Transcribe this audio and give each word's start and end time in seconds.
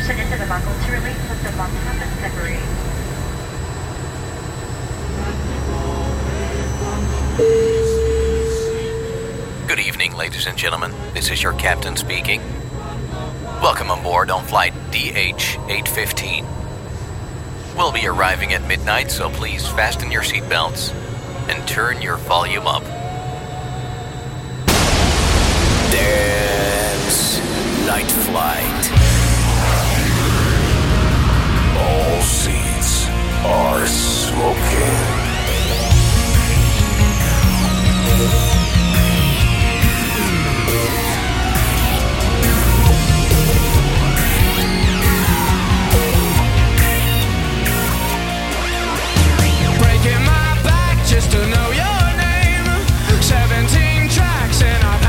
person 0.00 0.18
into 0.18 0.36
the 0.36 0.46
buckle 0.46 0.72
to 0.72 0.90
release 0.90 1.16
with 1.30 1.40
the 1.44 1.52
month 1.52 1.72
of 1.72 2.08
February. 2.18 2.58
Good 9.68 9.78
evening, 9.78 10.16
ladies 10.16 10.48
and 10.48 10.58
gentlemen. 10.58 10.92
This 11.12 11.30
is 11.30 11.40
your 11.44 11.52
captain 11.52 11.96
speaking. 11.96 12.42
Welcome 13.62 13.88
aboard 13.88 14.32
on 14.32 14.44
flight 14.44 14.72
DH 14.90 15.60
815. 15.70 16.44
We'll 17.76 17.92
be 17.92 18.08
arriving 18.08 18.52
at 18.52 18.66
midnight, 18.66 19.12
so 19.12 19.30
please 19.30 19.64
fasten 19.64 20.10
your 20.10 20.22
seatbelts 20.22 20.92
and 21.48 21.68
turn 21.68 22.02
your 22.02 22.16
volume 22.16 22.66
up. 22.66 22.82
Dance 25.92 27.38
Night 27.86 28.10
Flight. 28.10 28.93
Seats 32.24 33.06
are 33.44 33.86
smoking. 33.86 35.24
Breaking 49.78 50.24
my 50.24 50.62
back 50.64 51.06
just 51.06 51.30
to 51.32 51.38
know 51.46 51.68
your 51.72 52.02
name. 52.16 52.66
17 53.20 54.08
tracks 54.08 54.62
and 54.62 54.82
I've 54.82 55.03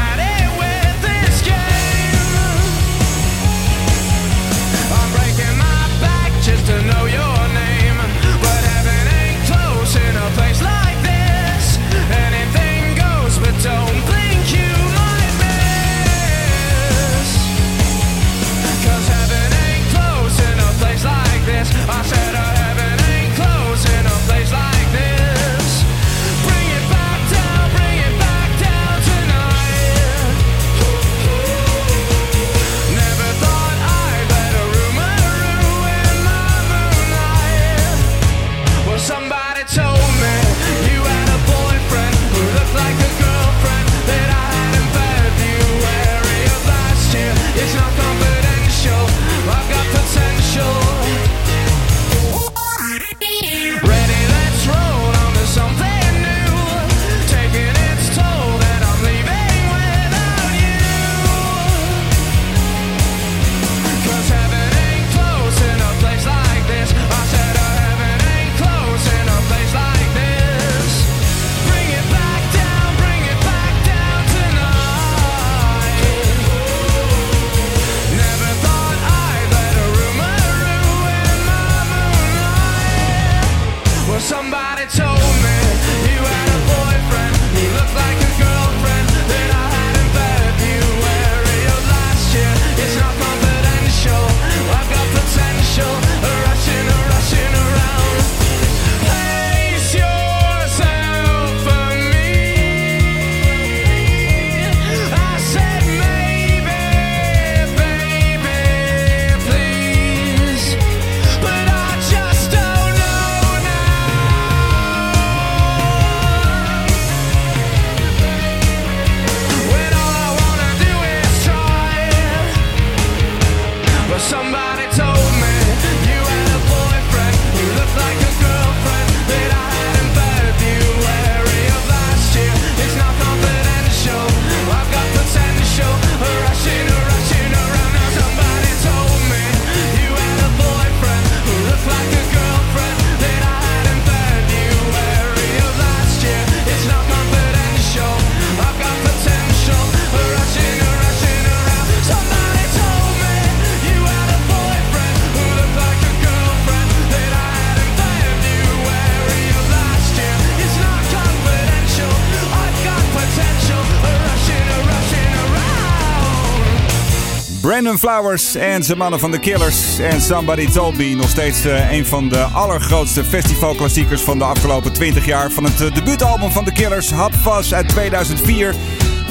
Brandon 167.75 167.99
Flowers 167.99 168.55
en 168.55 168.83
zijn 168.83 168.97
mannen 168.97 169.19
van 169.19 169.31
de 169.31 169.39
Killers 169.39 169.99
en 169.99 170.21
Somebody 170.21 170.67
Told 170.67 170.97
Me. 170.97 171.15
Nog 171.15 171.29
steeds 171.29 171.65
eh, 171.65 171.91
een 171.91 172.05
van 172.05 172.29
de 172.29 172.41
allergrootste 172.43 173.23
festivalklassiekers 173.23 174.21
van 174.21 174.37
de 174.37 174.43
afgelopen 174.43 174.93
20 174.93 175.25
jaar. 175.25 175.51
Van 175.51 175.63
het 175.63 175.81
eh, 175.81 175.93
debuutalbum 175.93 176.51
van 176.51 176.65
de 176.65 176.71
Killers, 176.71 177.11
Hot 177.11 177.73
uit 177.73 177.87
2004. 177.87 178.75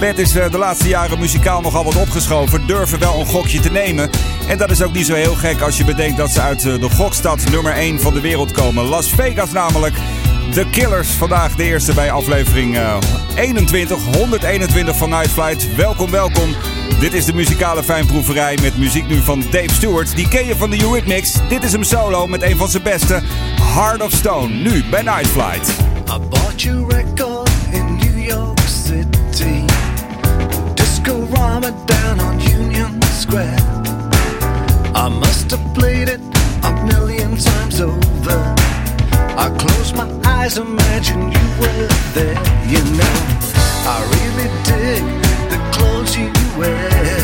Band 0.00 0.18
is 0.18 0.36
eh, 0.36 0.50
de 0.50 0.58
laatste 0.58 0.88
jaren 0.88 1.18
muzikaal 1.18 1.60
nogal 1.60 1.84
wat 1.84 1.96
opgeschoven. 1.96 2.66
Durven 2.66 2.98
wel 2.98 3.20
een 3.20 3.26
gokje 3.26 3.60
te 3.60 3.70
nemen. 3.70 4.10
En 4.48 4.58
dat 4.58 4.70
is 4.70 4.82
ook 4.82 4.92
niet 4.92 5.06
zo 5.06 5.14
heel 5.14 5.34
gek 5.34 5.60
als 5.60 5.76
je 5.76 5.84
bedenkt 5.84 6.16
dat 6.16 6.30
ze 6.30 6.40
uit 6.40 6.60
de 6.60 6.90
gokstad 6.90 7.50
nummer 7.50 7.72
1 7.72 8.00
van 8.00 8.14
de 8.14 8.20
wereld 8.20 8.52
komen. 8.52 8.84
Las 8.84 9.10
Vegas 9.10 9.52
namelijk. 9.52 9.94
The 10.50 10.66
Killers, 10.70 11.08
vandaag 11.08 11.56
de 11.56 11.64
eerste 11.64 11.94
bij 11.94 12.10
aflevering 12.10 12.76
eh, 12.76 12.96
21, 13.36 13.98
121 14.16 14.96
van 14.96 15.08
Night 15.08 15.30
Flight. 15.30 15.76
Welkom, 15.76 16.10
welkom. 16.10 16.54
Dit 17.00 17.12
is 17.12 17.24
de 17.24 17.34
muzikale 17.34 17.82
fijnproeverij 17.82 18.58
met 18.62 18.78
muziek 18.78 19.08
nu 19.08 19.20
van 19.20 19.40
Dave 19.40 19.74
Stewart. 19.74 20.16
Die 20.16 20.28
ken 20.28 20.46
je 20.46 20.56
van 20.56 20.70
de 20.70 20.82
Eurythmics. 20.82 21.32
Dit 21.48 21.62
is 21.64 21.72
hem 21.72 21.82
solo 21.82 22.26
met 22.26 22.42
een 22.42 22.56
van 22.56 22.68
zijn 22.68 22.82
beste, 22.82 23.20
Heart 23.74 24.02
of 24.02 24.12
Stone. 24.12 24.54
Nu 24.54 24.84
bij 24.90 25.02
Night 25.02 25.26
Flight. 25.26 25.68
I 26.08 26.18
bought 26.28 26.62
your 26.62 26.88
record 26.88 27.50
in 27.70 27.96
New 27.96 28.26
York 28.26 28.58
City. 28.84 29.64
Disco 30.74 31.28
down 31.84 32.20
on 32.20 32.40
Union 32.60 32.98
Square. 33.18 33.58
I 34.94 35.08
must 35.08 35.50
have 35.50 35.72
played 35.72 36.08
it 36.08 36.20
a 36.62 36.72
million 36.84 37.36
times 37.36 37.80
over. 37.80 38.54
I 39.36 39.50
close 39.58 39.92
my 39.94 40.23
eyes, 40.34 40.58
imagine 40.58 41.22
you 41.36 41.46
were 41.60 41.88
there, 42.14 42.38
you 42.72 42.82
know. 42.98 43.16
I 43.92 43.96
really 44.14 44.48
dig 44.70 45.04
the 45.52 45.58
clothes 45.72 46.16
you 46.16 46.30
wear. 46.58 47.23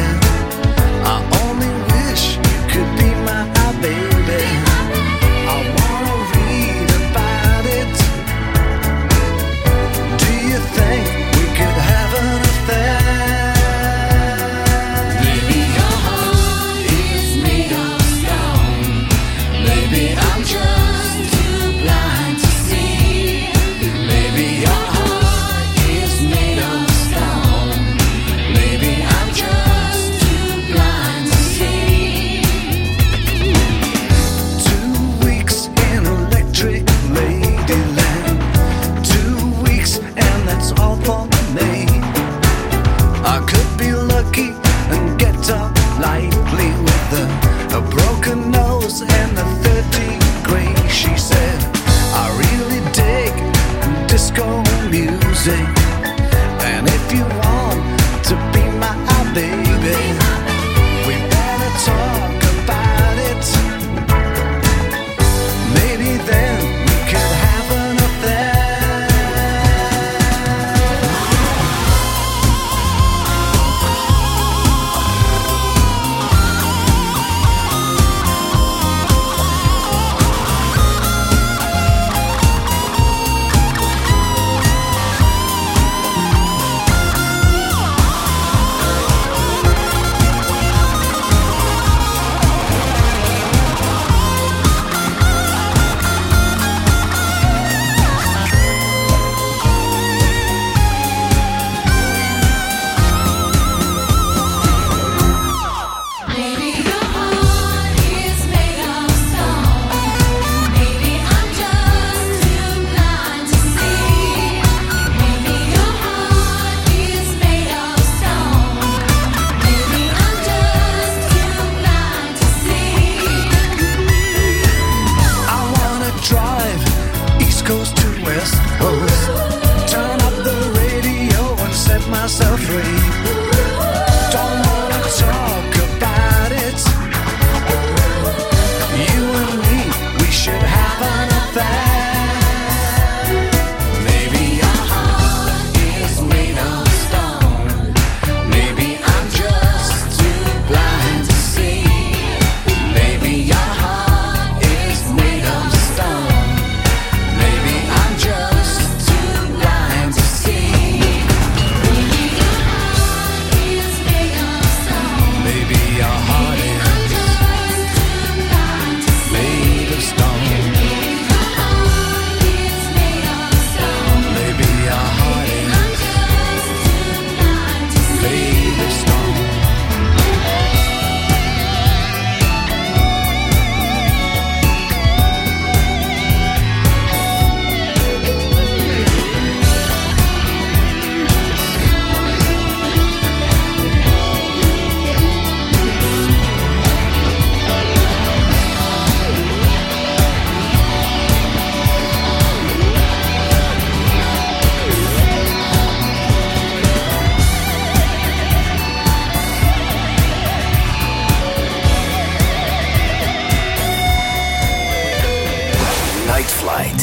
Night 216.41 216.51
Flight. 216.63 217.01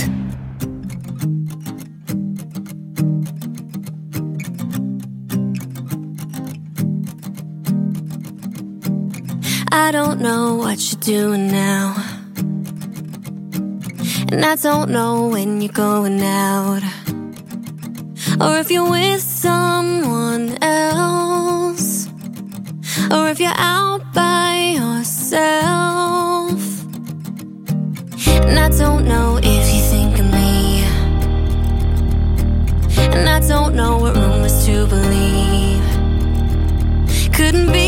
I 9.71 9.91
don't 9.91 10.21
know 10.21 10.55
what 10.55 10.79
you're 10.91 11.01
doing 11.01 11.51
now. 11.51 11.95
And 14.31 14.43
I 14.43 14.55
don't 14.55 14.89
know 14.89 15.27
when 15.27 15.61
you're 15.61 15.71
going 15.71 16.19
out. 16.23 16.81
Or 18.41 18.57
if 18.57 18.71
you're 18.71 18.89
with 18.89 19.21
someone 19.21 20.57
else. 20.63 22.07
Or 23.11 23.29
if 23.29 23.39
you're 23.39 23.53
out 23.55 24.01
by 24.15 24.77
yourself. 24.79 26.16
And 28.47 28.57
I 28.59 28.69
don't 28.69 29.05
know 29.05 29.39
if 29.43 29.73
you 29.73 29.81
think 29.93 30.19
of 30.19 30.25
me. 30.25 30.83
And 33.13 33.27
I 33.29 33.39
don't 33.39 33.75
know 33.75 33.97
what 33.97 34.15
rumors 34.15 34.65
to 34.65 34.87
believe. 34.87 35.83
Couldn't 37.33 37.71
be 37.71 37.86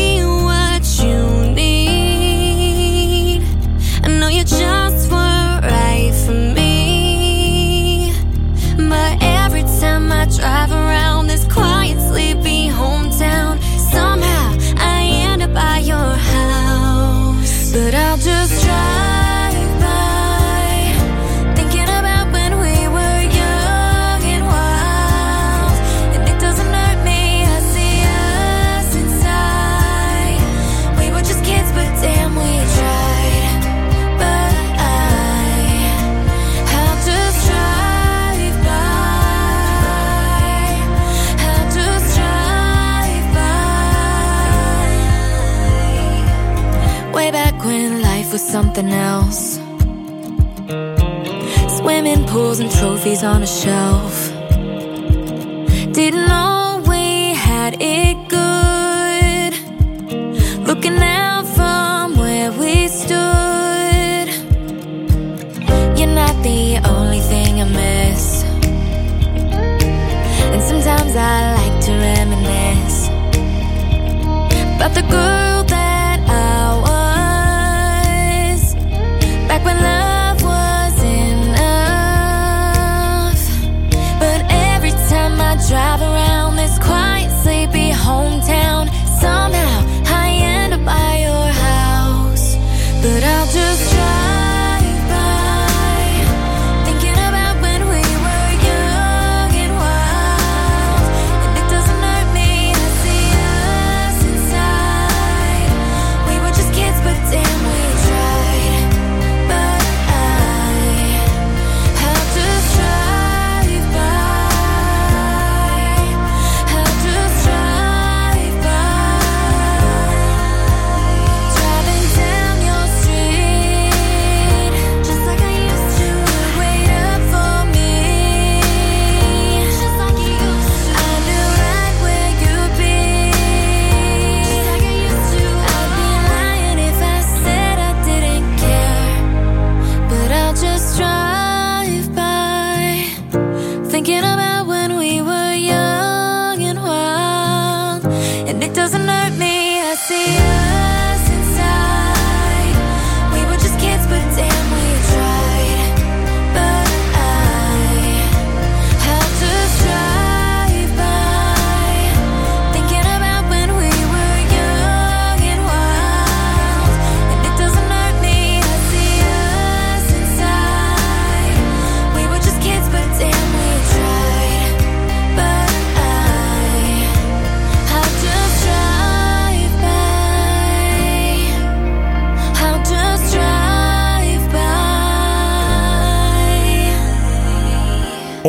something 48.50 48.88
else. 48.88 49.60
Swimming 51.78 52.26
pools 52.26 52.58
and 52.58 52.68
trophies 52.68 53.22
on 53.22 53.44
a 53.44 53.46
shelf. 53.46 54.14
Didn't 55.92 56.26
know 56.26 56.82
we 56.88 57.34
had 57.48 57.76
it 57.80 58.16
good. 58.28 59.52
Looking 60.66 60.98
out 60.98 61.46
from 61.56 62.18
where 62.18 62.50
we 62.50 62.88
stood. 62.88 64.28
You're 65.96 66.16
not 66.22 66.34
the 66.42 66.80
only 66.94 67.20
thing 67.20 67.60
I 67.60 67.66
miss. 67.82 68.42
And 70.52 70.62
sometimes 70.70 71.14
I 71.14 71.54
like 71.60 71.76
to 71.86 71.92
reminisce 71.92 72.98
about 74.74 74.92
the 74.94 75.02
girl 75.08 75.39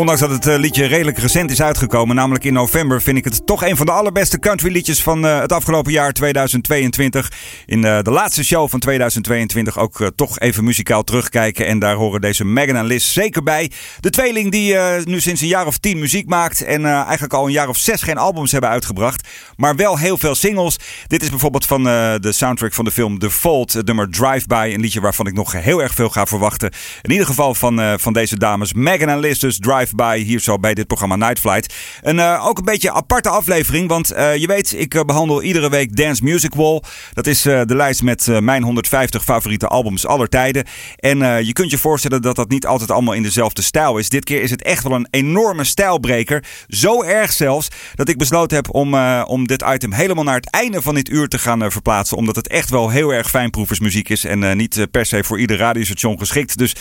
Ondanks 0.01 0.21
dat 0.21 0.31
het 0.31 0.47
eh, 0.47 0.57
liedje 0.57 0.85
redelijk 0.85 1.17
recent 1.17 1.51
is 1.51 1.61
uitgekomen, 1.61 2.15
namelijk 2.15 2.43
in 2.43 2.53
november, 2.53 3.01
vind 3.01 3.17
ik 3.17 3.23
het 3.23 3.45
toch 3.45 3.65
een 3.65 3.77
van 3.77 3.85
de 3.85 3.91
allerbeste 3.91 4.39
country 4.39 4.71
liedjes 4.71 5.01
van 5.03 5.25
eh, 5.25 5.39
het 5.39 5.51
afgelopen 5.51 5.91
jaar 5.91 6.13
2022. 6.13 7.31
In 7.65 7.85
eh, 7.85 8.01
de 8.01 8.11
laatste 8.11 8.43
show 8.43 8.69
van 8.69 8.79
2022 8.79 9.77
ook 9.77 10.11
toch 10.15 10.39
even 10.39 10.63
muzikaal 10.63 11.03
terugkijken. 11.03 11.65
En 11.65 11.79
daar 11.79 11.95
horen 11.95 12.21
deze 12.21 12.45
Megan 12.45 12.75
en 12.75 12.85
Liz 12.85 13.13
zeker 13.13 13.43
bij. 13.43 13.71
De 13.99 14.09
tweeling 14.09 14.51
die 14.51 14.75
nu 15.03 15.19
sinds 15.19 15.41
een 15.41 15.47
jaar 15.47 15.65
of 15.65 15.77
tien 15.77 15.99
muziek 15.99 16.29
maakt 16.29 16.63
en 16.63 16.85
eigenlijk 16.85 17.33
al 17.33 17.45
een 17.45 17.51
jaar 17.51 17.69
of 17.69 17.77
zes 17.77 18.01
geen 18.01 18.17
albums 18.17 18.51
hebben 18.51 18.69
uitgebracht. 18.69 19.27
Maar 19.55 19.75
wel 19.75 19.97
heel 19.97 20.17
veel 20.17 20.35
singles. 20.35 20.77
Dit 21.07 21.23
is 21.23 21.29
bijvoorbeeld 21.29 21.65
van 21.65 21.83
de 21.83 22.31
soundtrack 22.31 22.73
van 22.73 22.85
de 22.85 22.91
film 22.91 23.19
The 23.19 23.29
Vault, 23.29 23.73
het 23.73 23.85
nummer 23.85 24.09
Drive 24.09 24.47
By. 24.47 24.71
Een 24.73 24.81
liedje 24.81 25.01
waarvan 25.01 25.27
ik 25.27 25.33
nog 25.33 25.51
heel 25.51 25.81
erg 25.81 25.93
veel 25.93 26.09
ga 26.09 26.25
verwachten. 26.25 26.71
In 27.01 27.11
ieder 27.11 27.25
geval 27.25 27.55
van, 27.55 27.99
van 27.99 28.13
deze 28.13 28.37
dames 28.37 28.73
Megan 28.73 29.19
Liz, 29.19 29.39
dus 29.39 29.59
Drive 29.59 29.95
By 29.95 30.00
hier 30.09 30.39
zo 30.39 30.59
bij 30.59 30.73
dit 30.73 30.87
programma 30.87 31.15
Night 31.15 31.39
Flight. 31.39 31.73
En 32.01 32.19
eh, 32.19 32.45
ook 32.47 32.57
een 32.57 32.65
beetje 32.65 32.89
een 32.89 32.95
aparte 32.95 33.29
aflevering, 33.29 33.87
want 33.87 34.11
eh, 34.11 34.35
je 34.35 34.47
weet, 34.47 34.73
ik 34.77 34.93
eh, 34.93 35.03
behandel 35.03 35.41
iedere 35.41 35.69
week 35.69 35.95
Dance 35.95 36.23
Music 36.23 36.53
Wall. 36.53 36.81
Dat 37.13 37.27
is 37.27 37.41
de 37.41 37.75
lijst 37.75 38.01
met 38.03 38.27
mijn 38.39 38.63
150 38.63 39.23
favoriete 39.23 39.67
albums 39.67 40.05
aller 40.05 40.29
tijden. 40.29 40.65
En 40.95 41.45
je 41.45 41.53
kunt 41.53 41.71
je 41.71 41.77
voorstellen 41.77 42.21
dat 42.21 42.35
dat 42.35 42.49
niet 42.49 42.65
altijd 42.65 42.91
allemaal 42.91 43.13
in 43.13 43.23
dezelfde 43.23 43.61
stijl 43.61 43.97
is. 43.97 44.09
Dit 44.09 44.23
keer 44.23 44.41
is 44.41 44.51
het 44.51 44.63
echt 44.63 44.83
wel 44.83 44.93
een 44.93 45.07
enorme 45.09 45.63
stijlbreker. 45.63 46.43
Zo 46.67 47.03
erg 47.03 47.31
zelfs 47.31 47.67
dat 47.95 48.09
ik 48.09 48.17
besloten 48.17 48.55
heb 48.55 48.73
om, 48.73 48.95
om 49.23 49.47
dit 49.47 49.63
item 49.73 49.93
helemaal 49.93 50.23
naar 50.23 50.35
het 50.35 50.49
einde 50.49 50.81
van 50.81 50.95
dit 50.95 51.09
uur 51.09 51.27
te 51.27 51.39
gaan 51.39 51.71
verplaatsen. 51.71 52.17
Omdat 52.17 52.35
het 52.35 52.47
echt 52.47 52.69
wel 52.69 52.89
heel 52.89 53.13
erg 53.13 53.29
fijnproeversmuziek 53.29 54.09
is 54.09 54.25
en 54.25 54.57
niet 54.57 54.87
per 54.91 55.05
se 55.05 55.23
voor 55.23 55.39
ieder 55.39 55.57
radiostation 55.57 56.19
geschikt. 56.19 56.57
Dus 56.57 56.75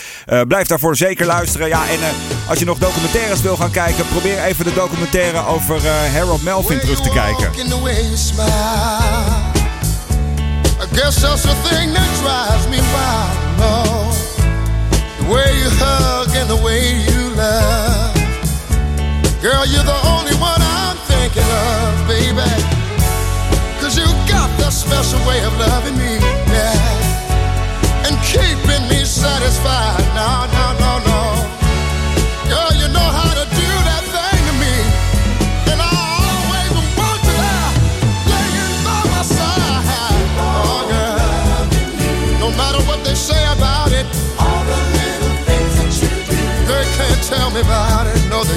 blijf 0.47 0.67
daarvoor 0.67 0.95
zeker 0.95 1.25
luisteren. 1.25 1.67
Ja, 1.67 1.89
en 1.89 1.99
als 2.47 2.59
je 2.59 2.65
nog 2.65 2.79
documentaires 3.01 3.41
wil 3.41 3.55
gaan 3.55 3.71
kijken, 3.71 4.05
probeer 4.07 4.43
even 4.43 4.65
de 4.65 4.73
documentaire 4.73 5.45
over 5.45 5.75
uh, 5.75 5.91
Harold 6.13 6.41
Melvin 6.41 6.79
terug 6.79 7.01
te 7.01 7.09
kijken. 7.09 7.51
Girl, 19.41 19.65
you're 19.65 19.83
the 19.83 20.01
only 20.17 20.35
one 20.35 20.61
I'm 20.61 20.97
thinking 21.07 21.49
of, 21.49 22.07
baby. 22.07 22.49
Cause 23.79 23.97
you 23.99 24.05
got 24.27 24.49
that 24.57 24.73
special 24.73 25.19
way 25.25 25.45
of 25.45 25.57
loving 25.57 25.97
me, 25.97 26.19
yeah. 26.45 28.05
And 28.05 28.17
keeping 28.21 28.87
me 28.87 29.05
satisfied. 29.05 30.13
Now, 30.13 30.45
now. 30.51 30.60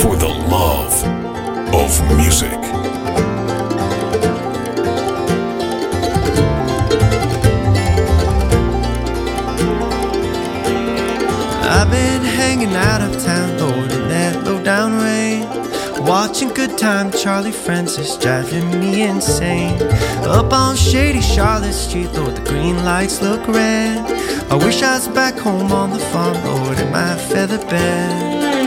For 0.00 0.16
the 0.16 0.28
love 0.28 0.94
of 1.74 2.16
music. 2.16 2.52
I've 11.64 11.90
been 11.90 12.22
hanging 12.22 12.74
out 12.74 13.00
uptown, 13.00 13.58
Lord, 13.58 13.90
in 13.92 14.08
that 14.08 14.44
low 14.44 14.62
down 14.62 15.00
rain. 15.02 15.46
Watching 16.06 16.50
Good 16.50 16.78
Time 16.78 17.10
Charlie 17.10 17.50
Francis 17.50 18.16
driving 18.16 18.78
me 18.78 19.02
insane. 19.02 19.82
Up 20.22 20.52
on 20.52 20.76
shady 20.76 21.20
Charlotte 21.20 21.72
Street, 21.72 22.12
Lord, 22.12 22.36
the 22.36 22.44
green 22.48 22.84
lights 22.84 23.20
look 23.20 23.46
red. 23.48 23.98
I 24.50 24.54
wish 24.54 24.82
I 24.82 24.94
was 24.94 25.08
back 25.08 25.36
home 25.36 25.72
on 25.72 25.90
the 25.90 25.98
farm, 25.98 26.42
Lord, 26.44 26.78
in 26.78 26.90
my 26.92 27.16
feather 27.16 27.58
bed. 27.66 28.57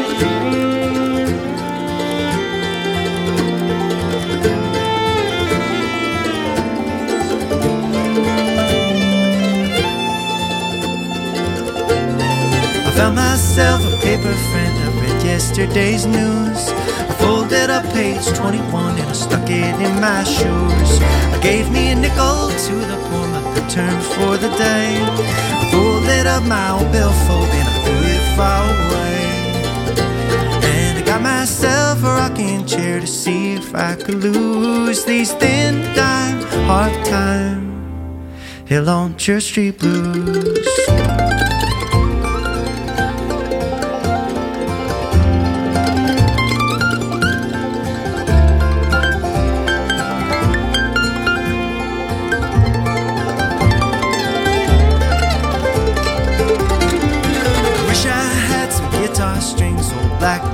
Found 13.01 13.15
myself 13.15 13.81
a 13.81 13.97
paper 13.97 14.35
friend. 14.49 14.73
I 14.85 14.87
read 15.01 15.23
yesterday's 15.23 16.05
news. 16.05 16.61
I 17.09 17.13
folded 17.21 17.69
up 17.71 17.83
page 17.93 18.25
21 18.37 18.99
and 18.99 19.09
I 19.09 19.13
stuck 19.13 19.49
it 19.49 19.75
in 19.87 19.93
my 19.99 20.23
shoes. 20.23 20.91
I 21.35 21.39
gave 21.41 21.71
me 21.71 21.83
a 21.93 21.95
nickel 21.95 22.41
to 22.65 22.75
the 22.91 22.97
poor, 23.07 23.25
my 23.33 23.41
return 23.57 23.97
for 24.13 24.33
the 24.43 24.51
day. 24.67 24.89
I 25.61 25.63
folded 25.73 26.27
up 26.27 26.43
my 26.43 26.67
old 26.75 26.91
billfold 26.91 27.49
and 27.59 27.67
I 27.71 27.75
threw 27.83 28.03
it 28.17 28.25
far 28.37 28.63
away. 28.81 29.19
And 30.75 30.99
I 30.99 31.01
got 31.01 31.21
myself 31.23 32.03
a 32.03 32.11
rocking 32.21 32.67
chair 32.67 32.99
to 32.99 33.07
see 33.07 33.53
if 33.53 33.73
I 33.73 33.95
could 33.95 34.19
lose 34.23 35.05
these 35.05 35.31
thin 35.33 35.73
dime 35.95 36.39
hard 36.69 36.93
time. 37.05 37.61
Hill 38.65 38.87
on 38.89 39.17
Church 39.17 39.43
Street 39.43 39.79
blues. 39.79 40.90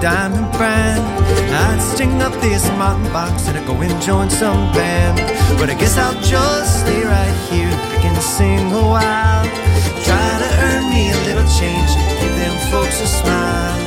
Diamond 0.01 0.51
brand. 0.53 1.01
I'd 1.53 1.81
string 1.81 2.21
up 2.21 2.33
this 2.41 2.65
mountain 2.77 3.11
box 3.11 3.47
and 3.47 3.57
I'd 3.57 3.65
go 3.65 3.73
and 3.81 4.01
join 4.01 4.29
some 4.29 4.71
band. 4.73 5.17
But 5.59 5.69
I 5.69 5.75
guess 5.75 5.97
I'll 5.97 6.19
just 6.21 6.81
stay 6.81 7.03
right 7.03 7.35
here, 7.49 7.69
pick 7.89 8.05
and 8.05 8.21
sing 8.21 8.71
a 8.71 8.85
while. 8.93 9.45
Try 10.05 10.29
to 10.43 10.49
earn 10.67 10.83
me 10.89 11.11
a 11.11 11.19
little 11.27 11.47
change 11.59 12.07
give 12.19 12.35
them 12.37 12.57
folks 12.71 13.01
a 13.01 13.07
smile. 13.07 13.77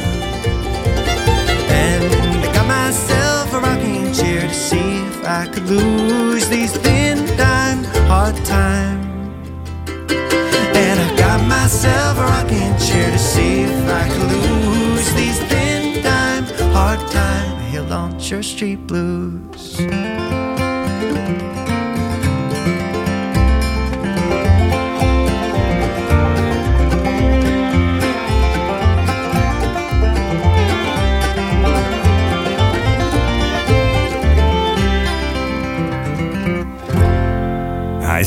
And 1.70 2.04
I 2.44 2.52
got 2.52 2.66
myself 2.66 3.52
a 3.54 3.60
rocking 3.60 4.12
chair 4.12 4.40
to 4.40 4.54
see 4.54 5.02
if 5.06 5.24
I 5.24 5.46
could 5.46 5.66
lose 5.68 6.48
these 6.48 6.72
thin 6.72 7.18
dime 7.36 7.84
hard 8.08 8.36
times. 8.44 9.06
And 10.82 10.96
I 11.00 11.16
got 11.16 11.46
myself 11.46 12.18
a 12.18 12.22
rocking 12.22 12.74
chair 12.86 13.10
to 13.10 13.18
see 13.18 13.62
if 13.62 13.88
I 13.88 14.08
can 14.08 14.22
lose 14.28 15.14
these 15.14 15.38
thin 15.38 15.48
dime 15.48 15.48
hard 15.48 15.59
time 17.10 17.60
hill 17.70 17.92
on 17.92 18.18
Church 18.18 18.46
Street 18.46 18.86
blues. 18.86 19.49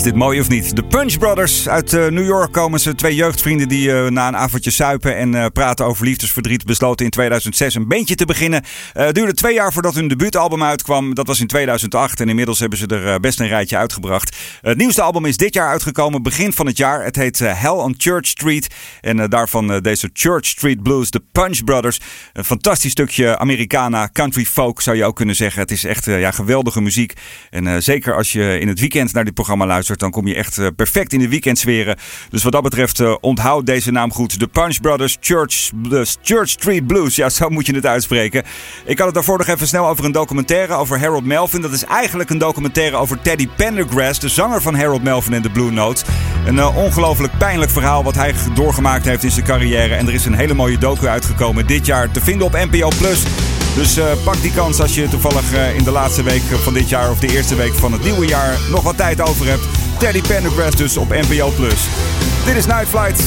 Dit 0.04 0.16
mooi 0.16 0.39
of 0.39 0.50
niet? 0.50 0.76
De 0.76 0.84
Punch 0.84 1.18
Brothers 1.18 1.70
uit 1.70 1.94
eh, 1.94 2.08
New 2.08 2.26
York 2.26 2.52
komen 2.52 2.80
ze. 2.80 2.96
Twee 2.96 3.16
jeugdvrienden 3.16 3.68
die 3.68 3.92
eh, 3.92 4.10
na 4.10 4.28
een 4.28 4.36
avondje 4.36 4.72
suipen 4.72 5.18
en 5.18 5.36
eh, 5.36 5.46
praten 5.54 5.86
over 5.86 6.06
liefdesverdriet 6.06 6.66
besloten 6.66 7.06
in 7.06 7.12
2006 7.12 7.76
een 7.76 7.88
bandje 7.88 8.16
te 8.16 8.26
beginnen. 8.26 8.63
Het 8.94 9.16
duurde 9.16 9.34
twee 9.34 9.54
jaar 9.54 9.74
voordat 9.74 9.96
hun 9.96 10.08
debuutalbum 10.08 10.63
uitkwam. 10.63 11.13
Dat 11.13 11.28
was 11.28 11.39
in 11.39 11.48
2008 11.48 12.20
en 12.20 12.30
inmiddels 12.30 12.60
hebben 12.60 12.78
ze 12.78 12.88
er 12.88 13.20
best 13.20 13.39
een 13.39 13.48
rijtje 13.48 13.78
uitgebracht. 13.78 14.36
het 14.62 14.78
nieuwste 14.78 15.02
album 15.02 15.26
is 15.26 15.38
dit 15.38 15.54
jaar 15.54 15.70
uitgekomen, 15.70 16.24
begin 16.24 16.54
van 16.54 16.66
het 16.66 16.78
jaar. 16.78 17.04
Het 17.04 17.16
heet 17.16 17.39
Hell 17.39 17.70
on 17.70 17.96
Church 17.98 18.28
Street 18.28 18.68
en 19.02 19.30
daarvan 19.30 19.80
deze 19.82 20.10
Church 20.13 20.46
Street 20.46 20.84
Blues, 20.84 21.10
de 21.10 21.22
Punch 21.32 21.63
Brothers. 21.63 22.00
Een 22.34 22.46
fantastisch 22.46 22.92
stukje 22.92 23.38
Americana, 23.38 24.10
country 24.13 24.46
folk 24.46 24.82
zou 24.82 24.98
je 24.98 25.06
ook 25.06 25.16
kunnen 25.16 25.36
zeggen. 25.36 25.62
Het 25.62 25.72
is 25.72 25.84
echt 25.84 26.06
ja, 26.06 26.32
geweldige 26.32 26.82
muziek. 26.82 27.13
En 27.50 27.84
zeker 27.84 28.16
als 28.16 28.32
je 28.32 28.60
in 28.60 28.68
het 28.68 28.80
weekend 28.80 29.13
naar 29.13 29.26
dit 29.26 29.34
programma 29.34 29.66
luistert, 29.66 29.92
dan 29.99 30.12
kom 30.12 30.27
je 30.27 30.36
echt 30.36 30.58
eh, 30.58 30.67
perfect 30.75 31.13
in 31.13 31.19
de 31.19 31.27
weekendsferen. 31.29 31.97
Dus 32.29 32.43
wat 32.43 32.51
dat 32.51 32.63
betreft, 32.63 32.99
eh, 32.99 33.15
onthoud 33.21 33.65
deze 33.65 33.91
naam 33.91 34.12
goed. 34.12 34.39
De 34.39 34.47
Punch 34.47 34.82
Brothers 34.82 35.17
Church, 35.19 35.71
Church 36.21 36.49
Street 36.49 36.88
Blues. 36.88 37.15
Ja, 37.15 37.29
zo 37.29 37.49
moet 37.49 37.65
je 37.65 37.75
het 37.75 37.86
uitspreken. 37.86 38.43
Ik 38.86 38.97
had 38.97 39.06
het 39.06 39.15
daarvoor 39.15 39.38
nog 39.38 39.47
even 39.47 39.67
snel 39.67 39.88
over 39.88 40.06
een 40.06 40.12
documentaire 40.12 40.73
over 40.73 40.99
Harold 40.99 41.25
Melvin. 41.25 41.62
Dat 41.62 41.71
is 41.71 41.84
eigenlijk 41.84 42.29
een 42.29 42.38
documentaire 42.38 42.95
over 42.95 43.21
Teddy 43.21 43.47
Pendergrass, 43.56 44.19
de 44.19 44.29
zanger 44.29 44.62
van 44.62 44.75
Harold 44.75 45.03
Melvin 45.03 45.34
en 45.34 45.41
de 45.41 45.49
Blue 45.49 45.71
Notes. 45.71 46.03
Een 46.45 46.60
eh, 46.60 46.77
ongelooflijk 46.77 47.38
pijnlijk 47.38 47.71
verhaal 47.71 48.03
wat 48.03 48.15
hij 48.15 48.34
doorgemaakt 48.53 49.06
heeft 49.06 49.23
in 49.23 49.32
zijn 49.32 49.45
carrière. 49.45 49.95
En 49.95 50.08
er 50.08 50.13
is 50.13 50.25
een 50.25 50.36
hele 50.36 50.53
mooie 50.53 50.77
docu 50.77 51.08
uitgekomen 51.08 51.67
dit 51.67 51.86
jaar 51.86 52.12
te 52.12 52.21
vinden 52.21 52.47
op 52.47 52.53
NPO 52.53 52.89
Plus. 52.97 53.23
Dus 53.75 53.97
eh, 53.97 54.05
pak 54.23 54.41
die 54.41 54.51
kans 54.51 54.79
als 54.79 54.95
je 54.95 55.07
toevallig 55.07 55.53
eh, 55.53 55.75
in 55.75 55.83
de 55.83 55.91
laatste 55.91 56.23
week 56.23 56.41
van 56.63 56.73
dit 56.73 56.89
jaar 56.89 57.12
of 57.12 57.19
de 57.19 57.27
eerste 57.27 57.55
week 57.55 57.73
van 57.73 57.91
het 57.91 58.03
nieuwe 58.03 58.25
jaar 58.25 58.57
nog 58.69 58.83
wat 58.83 58.97
tijd 58.97 59.21
over 59.21 59.47
hebt. 59.47 59.63
Teddy 59.97 60.21
Pendergrass 60.21 60.75
dus 60.75 60.97
op 60.97 61.09
NPO 61.09 61.49
Plus. 61.49 61.88
Dit 62.45 62.55
is 62.55 62.65
Night 62.65 62.88
Flight. 62.88 63.21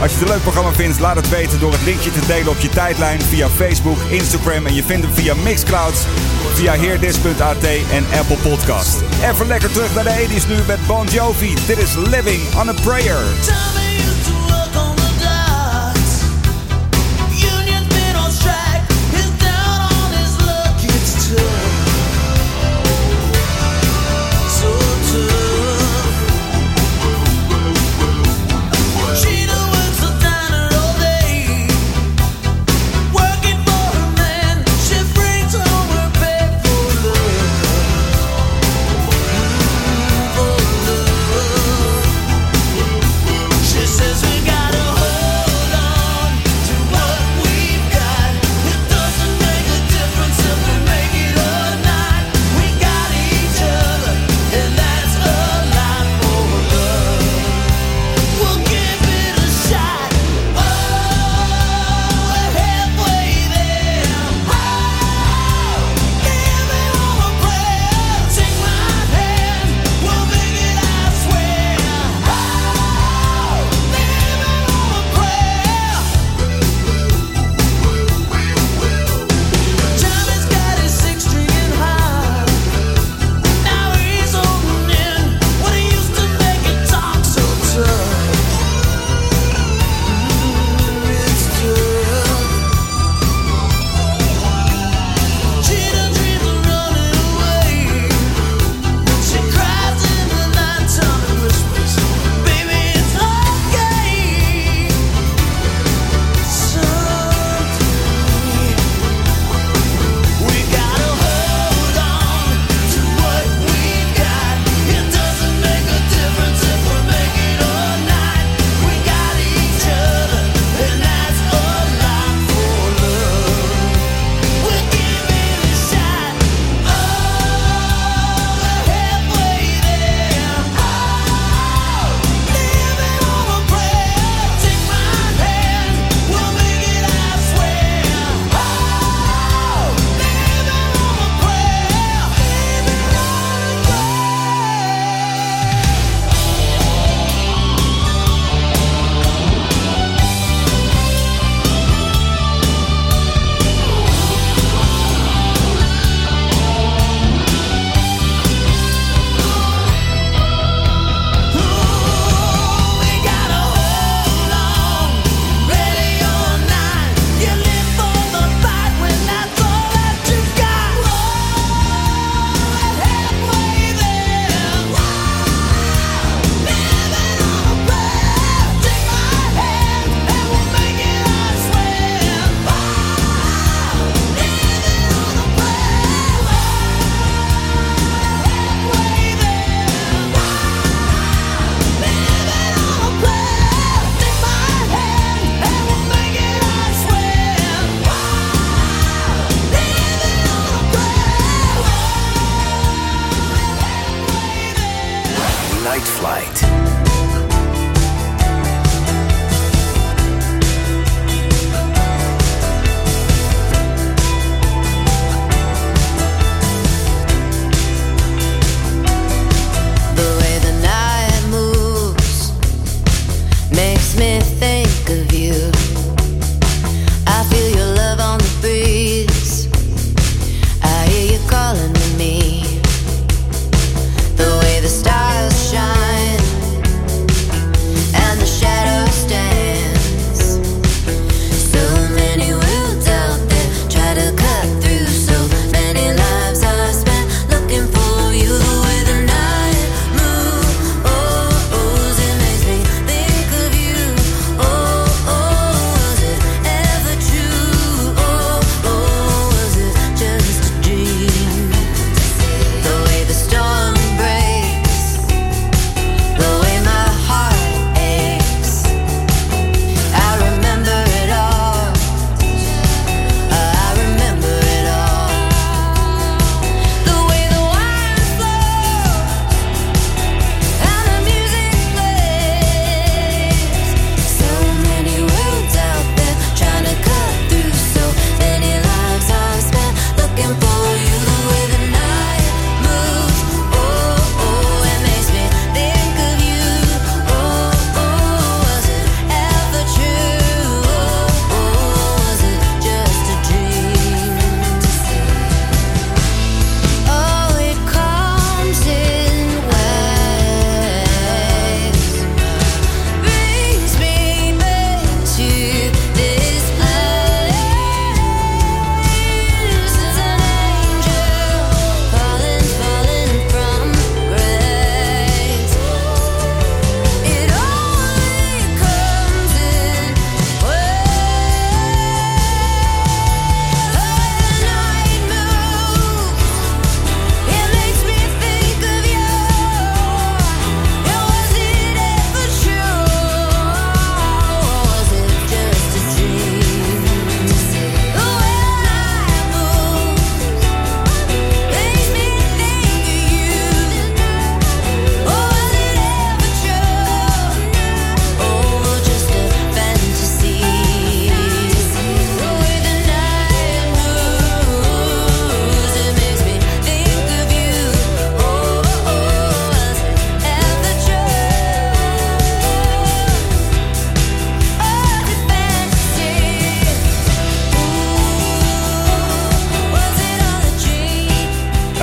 Als 0.00 0.10
je 0.10 0.18
het 0.18 0.26
een 0.26 0.34
leuk 0.34 0.42
programma 0.42 0.72
vindt, 0.72 1.00
laat 1.00 1.16
het 1.16 1.28
weten 1.28 1.60
door 1.60 1.72
het 1.72 1.82
linkje 1.84 2.12
te 2.12 2.26
delen 2.26 2.48
op 2.48 2.58
je 2.58 2.68
tijdlijn 2.68 3.20
via 3.20 3.48
Facebook, 3.48 3.98
Instagram 4.10 4.66
en 4.66 4.74
je 4.74 4.82
vindt 4.82 5.06
hem 5.06 5.14
via 5.14 5.34
Mixcloud, 5.34 6.06
via 6.54 6.72
heerdis.at 6.72 7.64
en 7.90 8.04
Apple 8.18 8.36
Podcast. 8.36 8.96
Even 9.30 9.46
lekker 9.46 9.72
terug 9.72 9.94
naar 9.94 10.04
de 10.04 10.26
80s 10.28 10.48
nu 10.48 10.54
met 10.66 10.86
Bon 10.86 11.06
Jovi. 11.06 11.54
Dit 11.66 11.78
is 11.78 11.94
Living 11.94 12.40
on 12.60 12.68
a 12.68 12.74
Prayer. 12.82 13.91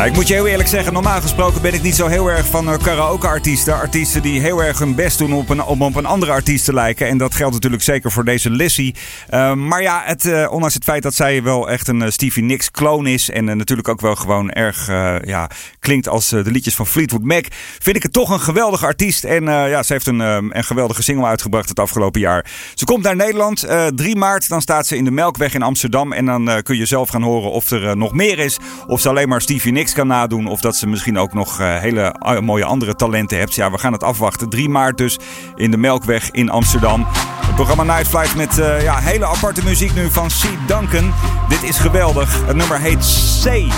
Ik 0.10 0.15
moet 0.15 0.28
je 0.28 0.34
heel 0.34 0.48
eerlijk 0.48 0.69
zeggen, 0.69 0.93
normaal 0.93 1.22
gesproken 1.22 1.62
ben 1.62 1.74
ik 1.74 1.82
niet 1.82 1.95
zo 1.95 2.08
heel 2.08 2.28
erg 2.28 2.45
van 2.45 2.69
eh, 2.69 2.78
karaoke-artiesten. 2.84 3.74
Artiesten 3.74 4.22
die 4.22 4.41
heel 4.41 4.63
erg 4.63 4.80
hun 4.80 4.95
best 4.95 5.17
doen 5.17 5.34
op 5.34 5.50
om 5.67 5.82
op 5.82 5.95
een 5.95 6.06
andere 6.06 6.32
artiest 6.32 6.65
te 6.65 6.74
lijken. 6.74 7.08
En 7.08 7.17
dat 7.17 7.36
geldt 7.36 7.54
natuurlijk 7.54 7.84
zeker 7.84 8.12
voor 8.12 8.26
deze 8.26 8.50
Lissy. 8.50 8.93
Eh, 9.28 9.54
maar 9.54 9.82
ja, 9.82 10.02
het, 10.06 10.26
eh, 10.26 10.52
ondanks 10.52 10.74
het 10.74 10.84
feit 10.84 11.04
dat 11.04 11.13
zij 11.13 11.43
wel 11.43 11.69
echt 11.69 11.88
een 11.88 12.12
Stevie 12.12 12.43
Nicks 12.43 12.72
kloon 12.72 13.08
is. 13.08 13.30
En 13.30 13.45
natuurlijk 13.45 13.88
ook 13.88 14.02
wel 14.02 14.15
gewoon 14.15 14.52
erg 14.52 14.88
ja, 15.26 15.50
klinkt 15.80 16.08
als 16.08 16.30
de 16.30 16.52
liedjes 16.52 16.76
van 16.76 16.88
Fleetwood 16.88 17.24
Mac. 17.24 17.45
Vind 17.80 17.95
ik 17.95 18.04
het 18.04 18.13
toch 18.13 18.30
een 18.30 18.39
geweldige 18.39 18.86
artiest. 18.86 19.24
En 19.24 19.43
ja, 19.43 19.84
ze 19.84 19.93
heeft 19.93 20.08
een, 20.08 20.19
een 20.19 20.63
geweldige 20.63 21.04
single 21.04 21.26
uitgebracht 21.26 21.69
het 21.69 21.80
afgelopen 21.80 22.22
jaar. 22.22 22.45
Ze 22.74 22.86
komt 22.86 23.04
naar 23.04 23.15
Nederland. 23.15 23.63
eh 23.63 23.88
3 23.88 24.15
maart, 24.15 24.50
dan 24.50 24.62
staat 24.62 24.88
ze 24.88 24.98
in 24.98 25.04
de 25.04 25.12
Melkweg 25.12 25.54
in 25.54 25.62
Amsterdam. 25.62 26.13
En 26.13 26.26
dan 26.26 26.62
kun 26.63 26.78
je 26.78 26.86
zelf 26.86 27.10
gaan 27.10 27.24
horen 27.24 27.52
of 27.52 27.72
er 27.72 27.98
nog 27.98 28.13
meer 28.13 28.39
is. 28.39 28.58
Of 28.88 29.02
ze 29.02 29.10
alleen 29.10 29.30
maar 29.30 29.41
Stevie 29.41 29.72
Nicks 29.72 29.93
nadoen. 30.07 30.47
Of 30.47 30.62
dat 30.62 30.75
ze 30.75 30.88
misschien 30.88 31.17
ook 31.17 31.33
nog 31.33 31.59
eh, 31.59 31.77
hele 31.77 32.15
mooie 32.41 32.65
andere 32.65 32.95
talenten 32.95 33.38
heeft. 33.38 33.55
Ja, 33.55 33.71
we 33.71 33.77
gaan 33.77 33.93
het 33.93 34.03
afwachten. 34.03 34.49
3 34.49 34.69
maart 34.69 34.97
dus 34.97 35.19
in 35.55 35.71
de 35.71 35.77
Melkweg 35.77 36.31
in 36.31 36.49
Amsterdam. 36.49 37.05
Het 37.45 37.55
programma 37.55 37.83
Night 37.83 38.35
met 38.35 38.59
eh, 38.59 38.83
ja, 38.83 38.97
hele 38.97 39.25
aparte 39.25 39.63
muziek 39.63 39.93
nu 39.93 40.09
van 40.09 40.27
C. 40.27 40.67
Duncan. 40.67 41.13
Dit 41.49 41.63
is 41.63 41.77
geweldig. 41.77 42.45
Het 42.45 42.55
nummer 42.55 42.79
heet 42.79 43.41
C. 43.43 43.71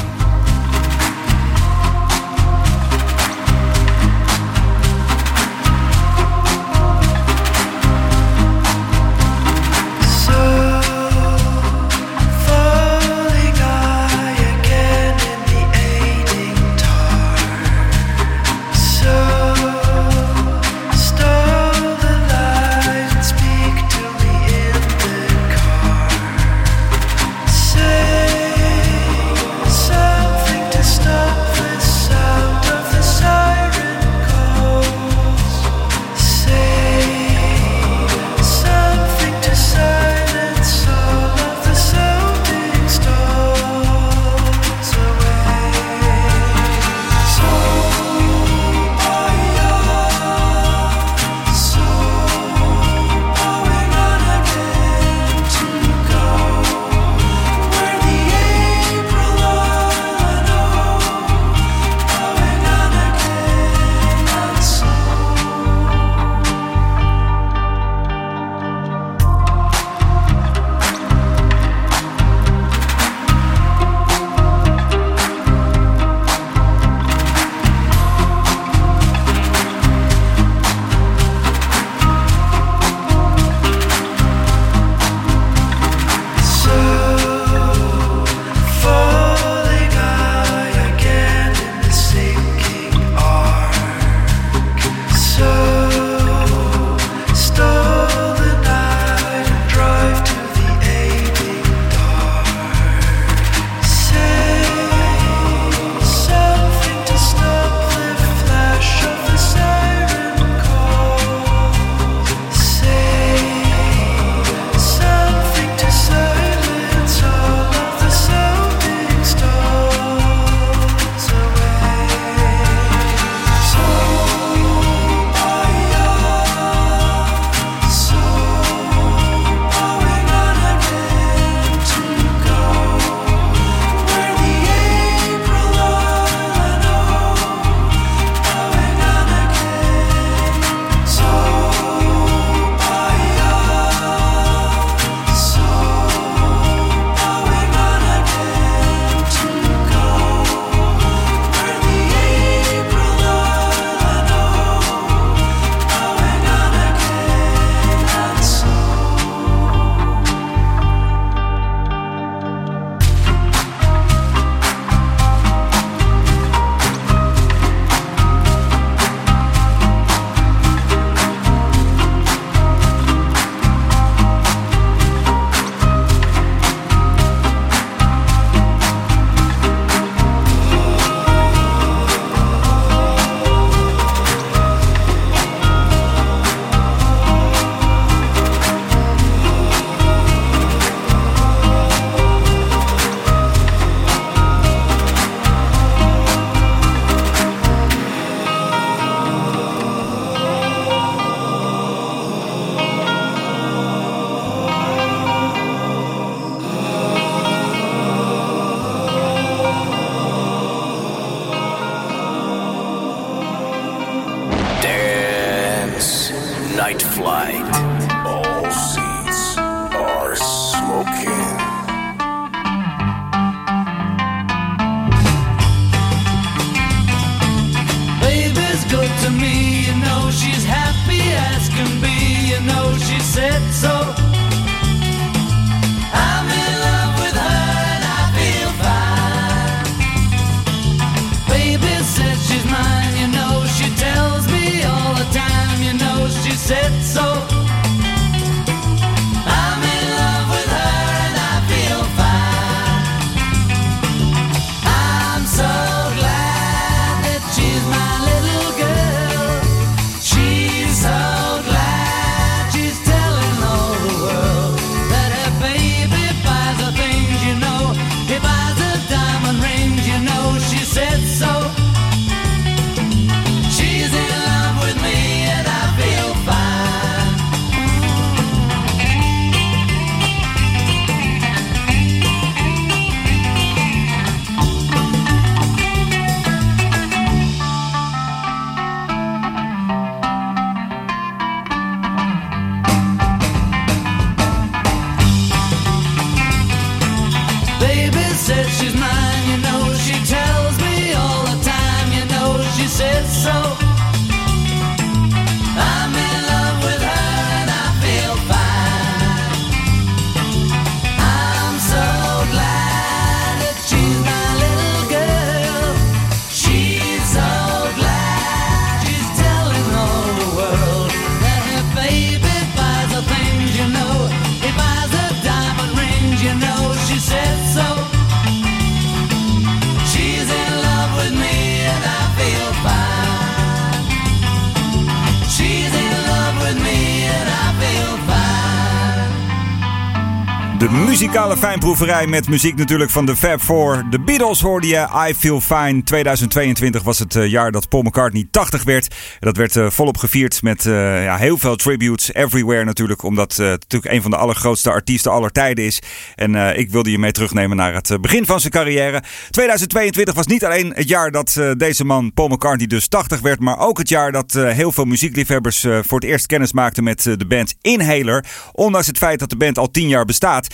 Proeverij 341.81 342.27
met 342.27 342.49
muziek 342.49 342.75
natuurlijk 342.75 343.09
van 343.09 343.25
de 343.25 343.35
Fab 343.35 343.61
Four, 343.61 344.03
de 344.09 344.19
Beatles 344.31 344.61
hoorde 344.61 344.87
je 344.87 345.07
I 345.29 345.33
Feel 345.33 345.61
Fine. 345.61 346.03
2022 346.03 347.03
was 347.03 347.19
het 347.19 347.35
eh, 347.35 347.47
jaar 347.47 347.71
dat 347.71 347.89
Paul 347.89 348.03
McCartney 348.03 348.47
80 348.51 348.83
werd. 348.83 349.15
Dat 349.39 349.57
werd 349.57 349.75
eh, 349.75 349.89
volop 349.89 350.17
gevierd 350.17 350.61
met 350.61 350.85
eh, 350.85 351.23
ja, 351.23 351.37
heel 351.37 351.57
veel 351.57 351.75
tributes 351.75 352.33
everywhere 352.33 352.83
natuurlijk. 352.83 353.23
Omdat 353.23 353.55
het 353.55 353.79
natuurlijk 353.79 354.13
een 354.13 354.21
van 354.21 354.31
de 354.31 354.37
allergrootste 354.37 354.89
artiesten 354.89 355.31
aller 355.31 355.51
tijden 355.51 355.85
is. 355.85 356.01
En 356.35 356.55
ik 356.77 356.91
wilde 356.91 357.11
je 357.11 357.17
mee 357.17 357.31
terugnemen 357.31 357.77
naar 357.77 357.93
het 357.93 358.21
begin 358.21 358.45
van 358.45 358.59
zijn 358.59 358.71
carrière. 358.71 359.23
2022 359.49 360.33
was 360.33 360.47
niet 360.47 360.65
alleen 360.65 360.91
het 360.95 361.07
jaar 361.07 361.31
dat 361.31 361.59
deze 361.77 362.05
man 362.05 362.33
Paul 362.33 362.47
McCartney 362.47 362.87
dus 362.87 363.07
80 363.07 363.39
werd. 363.39 363.59
Maar 363.59 363.79
ook 363.79 363.97
het 363.97 364.09
jaar 364.09 364.31
dat 364.31 364.53
heel 364.53 364.91
veel 364.91 365.05
muziekliefhebbers 365.05 365.79
voor 366.01 366.19
het 366.19 366.29
eerst 366.29 366.45
kennis 366.45 366.73
maakten 366.73 367.03
met 367.03 367.23
de 367.23 367.45
band 367.47 367.75
Inhaler. 367.81 368.45
Ondanks 368.71 369.07
het 369.07 369.17
feit 369.17 369.39
dat 369.39 369.49
de 369.49 369.57
band 369.57 369.77
al 369.77 369.91
10 369.91 370.07
jaar 370.07 370.25
bestaat. 370.25 370.67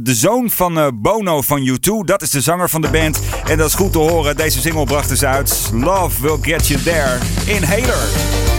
de 0.00 0.14
zoon 0.14 0.50
van 0.50 1.00
Bono 1.02 1.42
van 1.42 1.68
U2, 1.68 2.04
dat 2.04 2.22
is 2.22 2.30
de 2.30 2.40
zanger 2.40 2.68
van 2.68 2.80
de 2.80 2.86
band. 2.86 2.95
En 2.96 3.56
dat 3.56 3.66
is 3.66 3.74
goed 3.74 3.92
te 3.92 3.98
horen. 3.98 4.36
Deze 4.36 4.60
single 4.60 4.84
bracht 4.84 5.10
eens 5.10 5.24
uit. 5.24 5.70
Love 5.72 6.22
Will 6.22 6.38
Get 6.40 6.66
You 6.66 6.82
There. 6.82 7.18
Inhaler. 7.44 8.55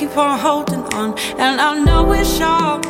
Keep 0.00 0.16
on 0.16 0.38
holding 0.38 0.80
on, 0.94 1.12
and 1.38 1.60
I 1.60 1.78
know 1.78 2.10
it's 2.12 2.38
short, 2.38 2.86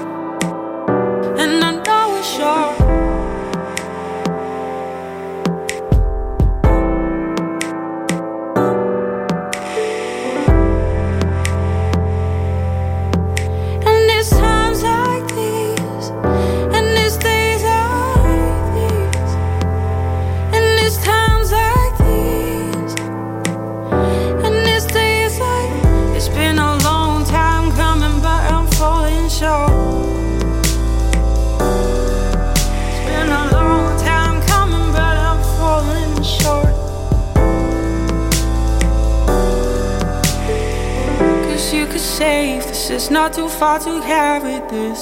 Save 42.20 42.66
this, 42.66 42.90
it's 42.90 43.08
not 43.10 43.32
too 43.32 43.48
far 43.48 43.78
to 43.78 44.02
carry 44.02 44.60
this. 44.68 45.00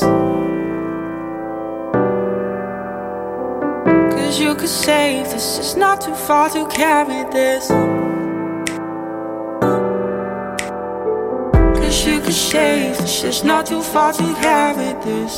Cause 4.14 4.38
you 4.38 4.54
could 4.54 4.68
save 4.68 5.24
this, 5.24 5.58
it's 5.58 5.74
not 5.74 6.00
too 6.00 6.14
far 6.14 6.48
to 6.50 6.64
carry 6.68 7.24
this. 7.32 7.66
Cause 11.80 12.06
you 12.06 12.20
could 12.20 12.32
save 12.32 12.96
this, 12.98 13.24
it's 13.24 13.42
not 13.42 13.66
too 13.66 13.82
far 13.82 14.12
to 14.12 14.34
carry 14.34 14.94
this. 15.02 15.34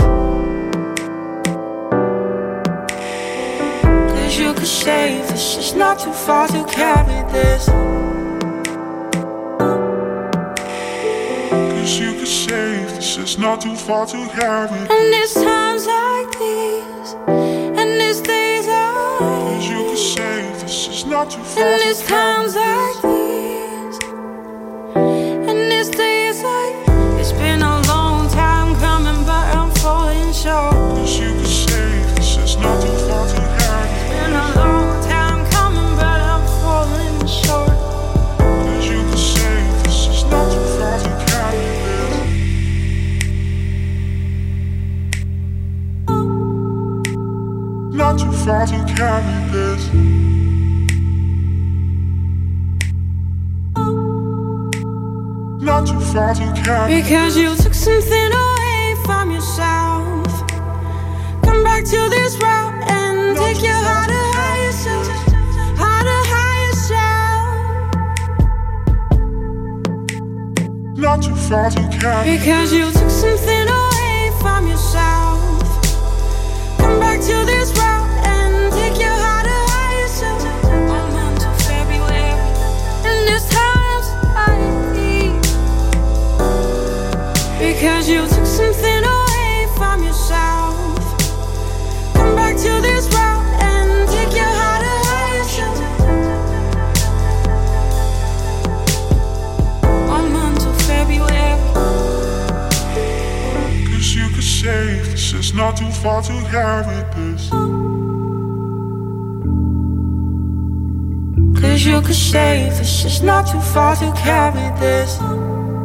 Cause 4.12 4.39
you 4.39 4.53
could 4.53 4.66
save 4.66 5.26
this, 5.28 5.57
it's 5.57 5.72
not 5.74 5.99
too 5.99 6.12
far 6.12 6.47
to 6.49 6.62
carry 6.64 7.22
this. 7.33 7.70
This, 13.16 13.18
it's 13.18 13.38
not 13.38 13.61
too 13.61 13.74
far 13.74 14.06
to 14.06 14.16
carry. 14.28 14.70
And 14.70 15.14
it's 15.14 15.34
times 15.34 15.86
like 15.86 16.30
these, 16.32 17.14
and 17.78 18.00
it's 18.00 18.20
days 18.20 18.66
like 18.66 19.18
Cause 19.18 19.68
you 19.68 19.84
could 19.84 19.98
save 19.98 20.61
this, 20.61 20.88
it's 20.88 21.06
not 21.06 21.30
too 21.30 21.42
far 21.42 21.64
And 21.64 21.82
to 21.82 21.88
it's 21.88 22.06
times 22.06 22.54
like 22.54 23.09
Not 48.51 48.66
too 48.66 48.74
far 48.74 48.84
to 48.84 48.94
carry 48.96 49.22
this. 49.53 49.82
Not 55.62 55.86
too 55.86 56.01
far 56.01 56.34
to 56.34 56.53
carry. 56.64 57.01
Because 57.01 57.36
you 57.36 57.55
took 57.55 57.74
something 57.74 58.32
away 58.32 58.96
from 59.05 59.30
yourself. 59.30 60.26
Come 61.44 61.62
back 61.62 61.84
to 61.84 62.09
this 62.11 62.36
route 62.42 62.74
and 62.90 63.36
take 63.38 63.62
your 63.62 63.72
heart 63.72 64.09
to 64.09 64.18
higher 64.34 64.64
yourself. 64.66 65.07
Heart 65.78 66.07
to 66.11 66.18
higher 66.32 66.66
yourself. 66.66 67.51
Not 70.98 71.22
too 71.22 71.36
far 71.36 71.70
to 71.70 71.82
carry. 72.01 72.36
Because 72.36 72.72
you 72.72 72.90
took 72.90 73.11
something 73.11 73.68
away 73.68 74.32
from 74.40 74.66
yourself. 74.66 75.38
Come 76.78 76.98
back 76.98 77.20
to 77.20 77.44
this 77.46 77.70
route 77.78 77.99
Because 87.81 88.11
you 88.11 88.28
took 88.28 88.45
something 88.45 89.05
away 89.05 89.66
from 89.74 90.05
yourself. 90.05 90.76
Come 92.12 92.37
back 92.37 92.55
to 92.59 92.81
this 92.83 93.07
route 93.09 93.43
and 93.62 94.07
take 94.07 94.37
your 94.37 94.45
heart. 94.45 94.85
One 100.11 100.31
month 100.31 100.62
February. 100.83 101.57
Cause 103.89 104.14
you 104.14 104.28
could 104.28 104.45
save 104.45 105.12
this, 105.12 105.33
it's 105.33 105.55
not 105.55 105.78
too 105.78 105.91
far 105.91 106.20
to 106.20 106.33
carry 106.51 107.03
this. 107.16 107.49
Cause 111.59 111.87
you 111.87 112.03
could 112.03 112.14
save 112.14 112.76
this, 112.76 113.07
it's 113.07 113.22
not 113.22 113.47
too 113.47 113.61
far 113.72 113.97
to 113.97 114.12
carry 114.20 114.68
this. 114.78 115.18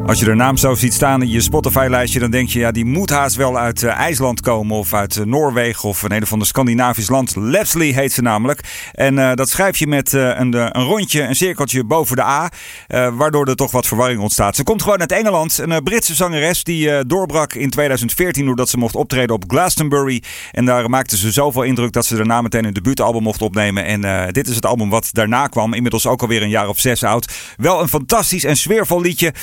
Als 0.05 0.19
je 0.19 0.25
de 0.25 0.33
naam 0.33 0.57
zo 0.57 0.75
ziet 0.75 0.93
staan 0.93 1.21
in 1.21 1.29
je 1.29 1.41
Spotify-lijstje, 1.41 2.19
dan 2.19 2.31
denk 2.31 2.49
je, 2.49 2.59
ja, 2.59 2.71
die 2.71 2.85
moet 2.85 3.09
haast 3.09 3.35
wel 3.35 3.57
uit 3.57 3.83
eh, 3.83 3.99
IJsland 3.99 4.41
komen 4.41 4.77
of 4.77 4.93
uit 4.93 5.17
eh, 5.17 5.25
Noorwegen 5.25 5.89
of 5.89 6.01
een 6.01 6.11
een 6.11 6.21
of 6.21 6.31
ander 6.31 6.47
Scandinavisch 6.47 7.09
land. 7.09 7.35
Lapsley 7.35 7.87
heet 7.87 8.13
ze 8.13 8.21
namelijk. 8.21 8.89
En 8.91 9.19
eh, 9.19 9.33
dat 9.33 9.49
schrijf 9.49 9.77
je 9.77 9.87
met 9.87 10.13
een, 10.13 10.53
een 10.53 10.83
rondje, 10.83 11.21
een 11.21 11.35
cirkeltje 11.35 11.83
boven 11.83 12.15
de 12.15 12.21
A, 12.23 12.49
waardoor 12.87 13.47
er 13.47 13.55
toch 13.55 13.71
wat 13.71 13.87
verwarring 13.87 14.21
ontstaat. 14.21 14.55
Ze 14.55 14.63
komt 14.63 14.81
gewoon 14.81 14.99
uit 14.99 15.11
Engeland, 15.11 15.57
een 15.57 15.83
Britse 15.83 16.15
zangeres 16.15 16.63
die 16.63 17.05
doorbrak 17.05 17.53
in 17.53 17.69
2014 17.69 18.45
doordat 18.45 18.69
ze 18.69 18.77
mocht 18.77 18.95
optreden 18.95 19.35
op 19.35 19.43
Glastonbury. 19.47 20.23
En 20.51 20.65
daar 20.65 20.89
maakte 20.89 21.17
ze 21.17 21.31
zoveel 21.31 21.63
indruk 21.63 21.91
dat 21.91 22.05
ze 22.05 22.15
daarna 22.15 22.41
meteen 22.41 22.65
een 22.65 22.73
debuutalbum 22.73 23.23
mocht 23.23 23.41
opnemen. 23.41 23.85
En 23.85 24.31
dit 24.33 24.47
is 24.47 24.55
het 24.55 24.65
album 24.65 24.89
wat 24.89 25.09
daarna 25.11 25.47
kwam, 25.47 25.73
inmiddels 25.73 26.07
ook 26.07 26.21
alweer 26.21 26.41
een 26.41 26.49
jaar 26.49 26.67
of 26.67 26.79
zes 26.79 27.03
oud. 27.03 27.33
Wel 27.57 27.81
een 27.81 27.89
fantastisch 27.89 28.43
en 28.43 28.57
sfeervol 28.57 29.01
liedje. 29.01 29.33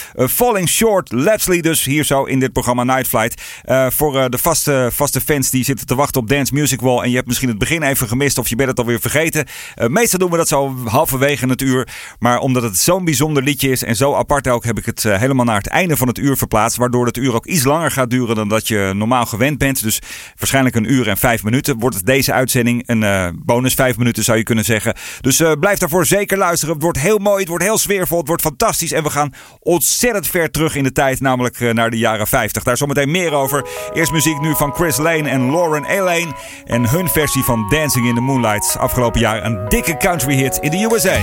Short, 0.60 1.12
Lapsley 1.12 1.60
dus 1.60 1.84
hier 1.84 2.04
zo 2.04 2.24
in 2.24 2.40
dit 2.40 2.52
programma 2.52 2.84
Night 2.84 3.08
Flight. 3.08 3.42
Eh, 3.62 3.86
voor 3.90 4.18
eh, 4.18 4.24
de 4.28 4.38
vaste, 4.38 4.88
vaste 4.92 5.20
fans 5.20 5.50
die 5.50 5.64
zitten 5.64 5.86
te 5.86 5.94
wachten 5.94 6.20
op 6.20 6.28
Dance 6.28 6.54
Music 6.54 6.80
Wall 6.80 7.02
en 7.02 7.08
je 7.08 7.14
hebt 7.14 7.26
misschien 7.26 7.48
het 7.48 7.58
begin 7.58 7.82
even 7.82 8.08
gemist 8.08 8.38
of 8.38 8.48
je 8.48 8.56
bent 8.56 8.68
het 8.68 8.78
alweer 8.78 9.00
vergeten. 9.00 9.46
Eh, 9.74 9.86
meestal 9.86 10.18
doen 10.18 10.30
we 10.30 10.36
dat 10.36 10.48
zo 10.48 10.76
halverwege 10.84 11.46
het 11.46 11.62
uur. 11.62 11.88
Maar 12.18 12.38
omdat 12.38 12.62
het 12.62 12.78
zo'n 12.78 13.04
bijzonder 13.04 13.42
liedje 13.42 13.70
is 13.70 13.84
en 13.84 13.96
zo 13.96 14.14
apart 14.14 14.48
ook, 14.48 14.64
heb 14.64 14.78
ik 14.78 14.86
het 14.86 15.02
helemaal 15.02 15.44
naar 15.44 15.56
het 15.56 15.66
einde 15.66 15.96
van 15.96 16.08
het 16.08 16.18
uur 16.18 16.36
verplaatst. 16.36 16.76
Waardoor 16.76 17.06
het 17.06 17.16
uur 17.16 17.34
ook 17.34 17.46
iets 17.46 17.64
langer 17.64 17.90
gaat 17.90 18.10
duren 18.10 18.34
dan 18.34 18.48
dat 18.48 18.68
je 18.68 18.92
normaal 18.94 19.26
gewend 19.26 19.58
bent. 19.58 19.82
Dus 19.82 20.00
waarschijnlijk 20.36 20.74
een 20.74 20.92
uur 20.92 21.08
en 21.08 21.16
vijf 21.16 21.42
minuten 21.42 21.78
wordt 21.78 21.96
het 21.96 22.06
deze 22.06 22.32
uitzending. 22.32 22.82
Een 22.86 23.40
bonus 23.44 23.74
vijf 23.74 23.96
minuten 23.96 24.24
zou 24.24 24.38
je 24.38 24.44
kunnen 24.44 24.64
zeggen. 24.64 24.94
Dus 25.20 25.42
blijf 25.60 25.78
daarvoor 25.78 26.06
zeker 26.06 26.38
luisteren. 26.38 26.74
Het 26.74 26.82
wordt 26.82 26.98
heel 26.98 27.18
mooi, 27.18 27.38
het 27.38 27.48
wordt 27.48 27.64
heel 27.64 27.78
sfeervol, 27.78 28.18
het 28.18 28.26
wordt 28.26 28.42
fantastisch. 28.42 28.92
En 28.92 29.02
we 29.02 29.10
gaan 29.10 29.34
ontzettend 29.60 30.26
ver 30.26 30.41
terug 30.50 30.74
in 30.74 30.82
de 30.82 30.92
tijd, 30.92 31.20
namelijk 31.20 31.60
eh, 31.60 31.70
naar 31.70 31.90
de 31.90 31.98
jaren 31.98 32.26
50. 32.26 32.62
Daar 32.62 32.76
zometeen 32.76 33.10
meer 33.10 33.32
over. 33.32 33.66
Eerst 33.92 34.12
muziek 34.12 34.40
nu 34.40 34.54
van 34.54 34.74
Chris 34.74 34.96
Lane 34.96 35.28
en 35.28 35.50
Lauren 35.50 35.84
Elaine. 35.84 36.32
En 36.64 36.88
hun 36.88 37.08
versie 37.08 37.42
van 37.42 37.68
Dancing 37.68 38.06
in 38.06 38.14
the 38.14 38.20
Moonlight. 38.20 38.76
Afgelopen 38.78 39.20
jaar 39.20 39.44
een 39.44 39.68
dikke 39.68 39.96
country 39.96 40.34
hit 40.34 40.58
in 40.60 40.70
de 40.70 40.88
USA. 40.90 41.18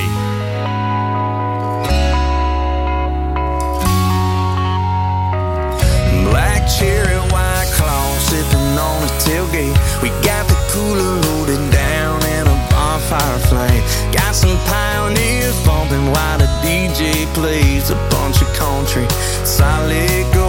Black 6.30 6.70
cherry, 6.70 7.18
white 7.18 7.72
claw, 7.76 8.18
sipping 8.20 8.78
on 8.80 9.04
a 9.04 9.18
tailgate. 9.18 9.80
We 10.02 10.10
got 10.22 10.48
the 10.48 10.58
cooler 10.74 11.20
loaded 11.26 11.72
down 11.72 12.22
and 12.38 12.48
a 12.48 12.58
bonfire 12.70 13.40
flame. 13.40 13.84
Got 14.12 14.36
some 14.36 14.58
pioneers 14.66 15.56
bumping 15.64 16.12
while 16.12 16.38
the 16.38 16.50
DJ 16.64 17.26
plays 17.34 17.90
country. 18.48 19.08
Solid 19.46 20.34
gold, 20.34 20.49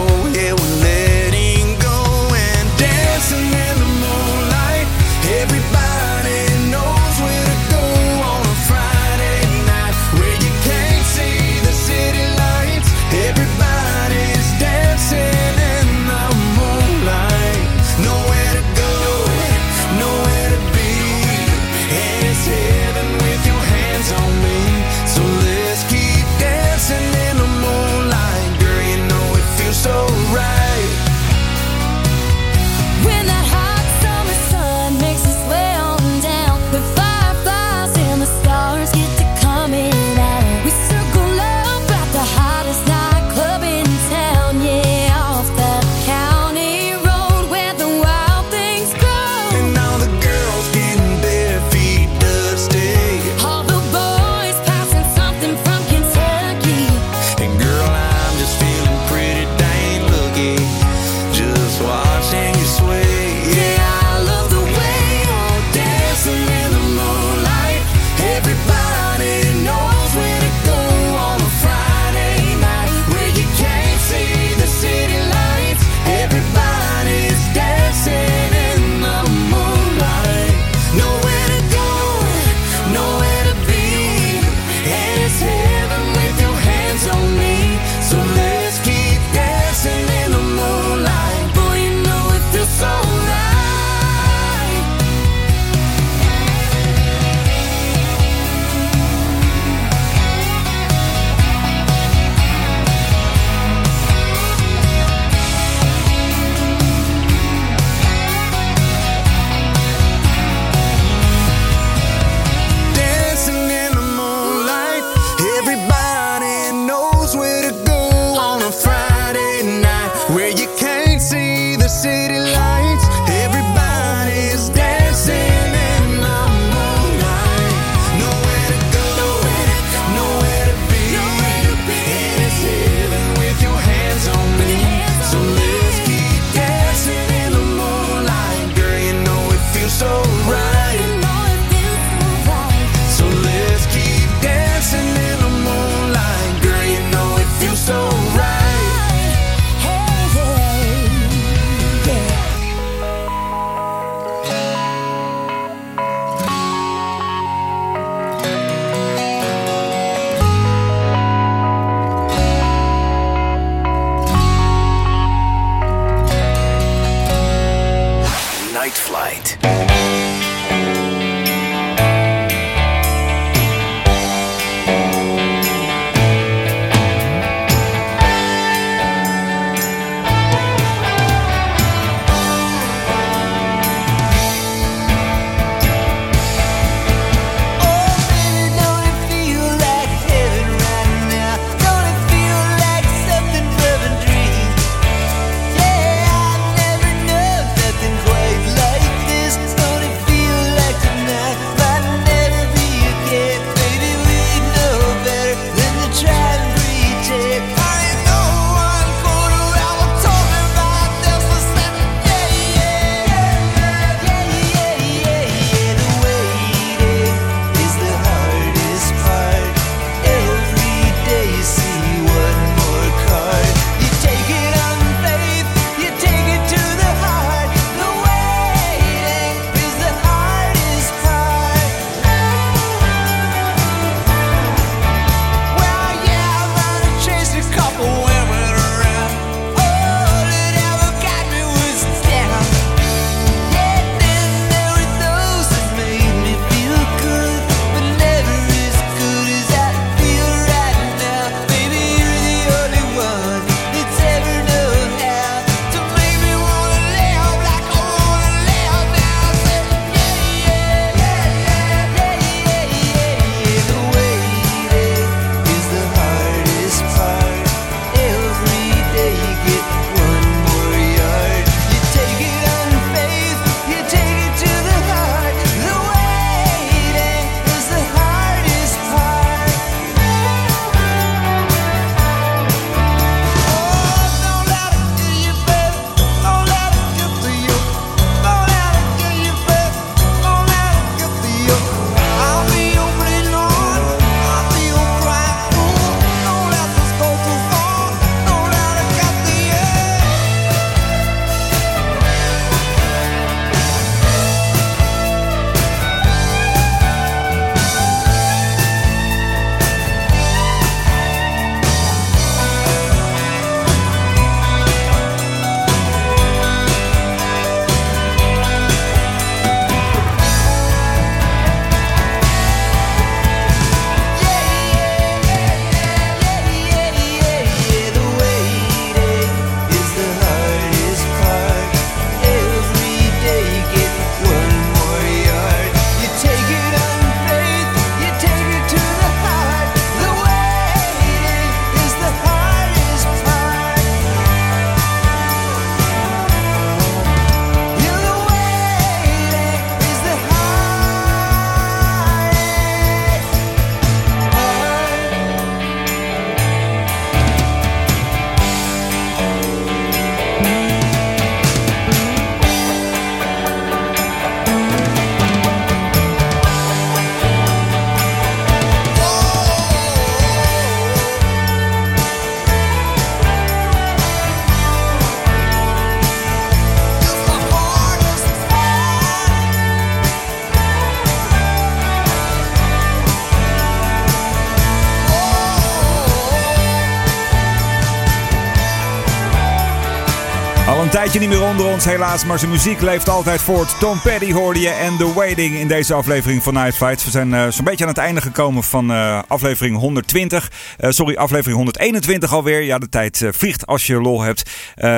plaatje 391.30 391.48
niet 391.48 391.58
meer 391.58 391.68
onder 391.68 391.86
ons, 391.86 392.04
helaas, 392.04 392.44
maar 392.44 392.58
zijn 392.58 392.70
muziek 392.70 393.00
leeft 393.00 393.28
altijd 393.28 393.62
voort. 393.62 393.98
Tom 393.98 394.20
Petty 394.20 394.52
hoorde 394.52 394.80
je 394.80 394.88
en 394.88 395.16
The 395.16 395.32
Waiting 395.32 395.74
in 395.74 395.88
deze 395.88 396.14
aflevering 396.14 396.62
van 396.62 396.74
Night 396.74 396.96
Fights. 396.96 397.24
We 397.24 397.30
zijn 397.30 397.54
eh, 397.54 397.68
zo'n 397.68 397.84
beetje 397.84 398.04
aan 398.04 398.10
het 398.10 398.18
einde 398.18 398.40
gekomen 398.40 398.82
van 398.82 399.10
eh, 399.10 399.42
aflevering 399.48 399.96
120. 399.96 400.70
Eh, 400.96 401.10
sorry, 401.10 401.36
aflevering 401.36 401.76
121 401.76 402.52
alweer. 402.52 402.82
Ja, 402.82 402.98
de 402.98 403.08
tijd 403.08 403.44
vliegt 403.50 403.86
als 403.86 404.06
je 404.06 404.20
lol 404.20 404.42
hebt. 404.42 404.70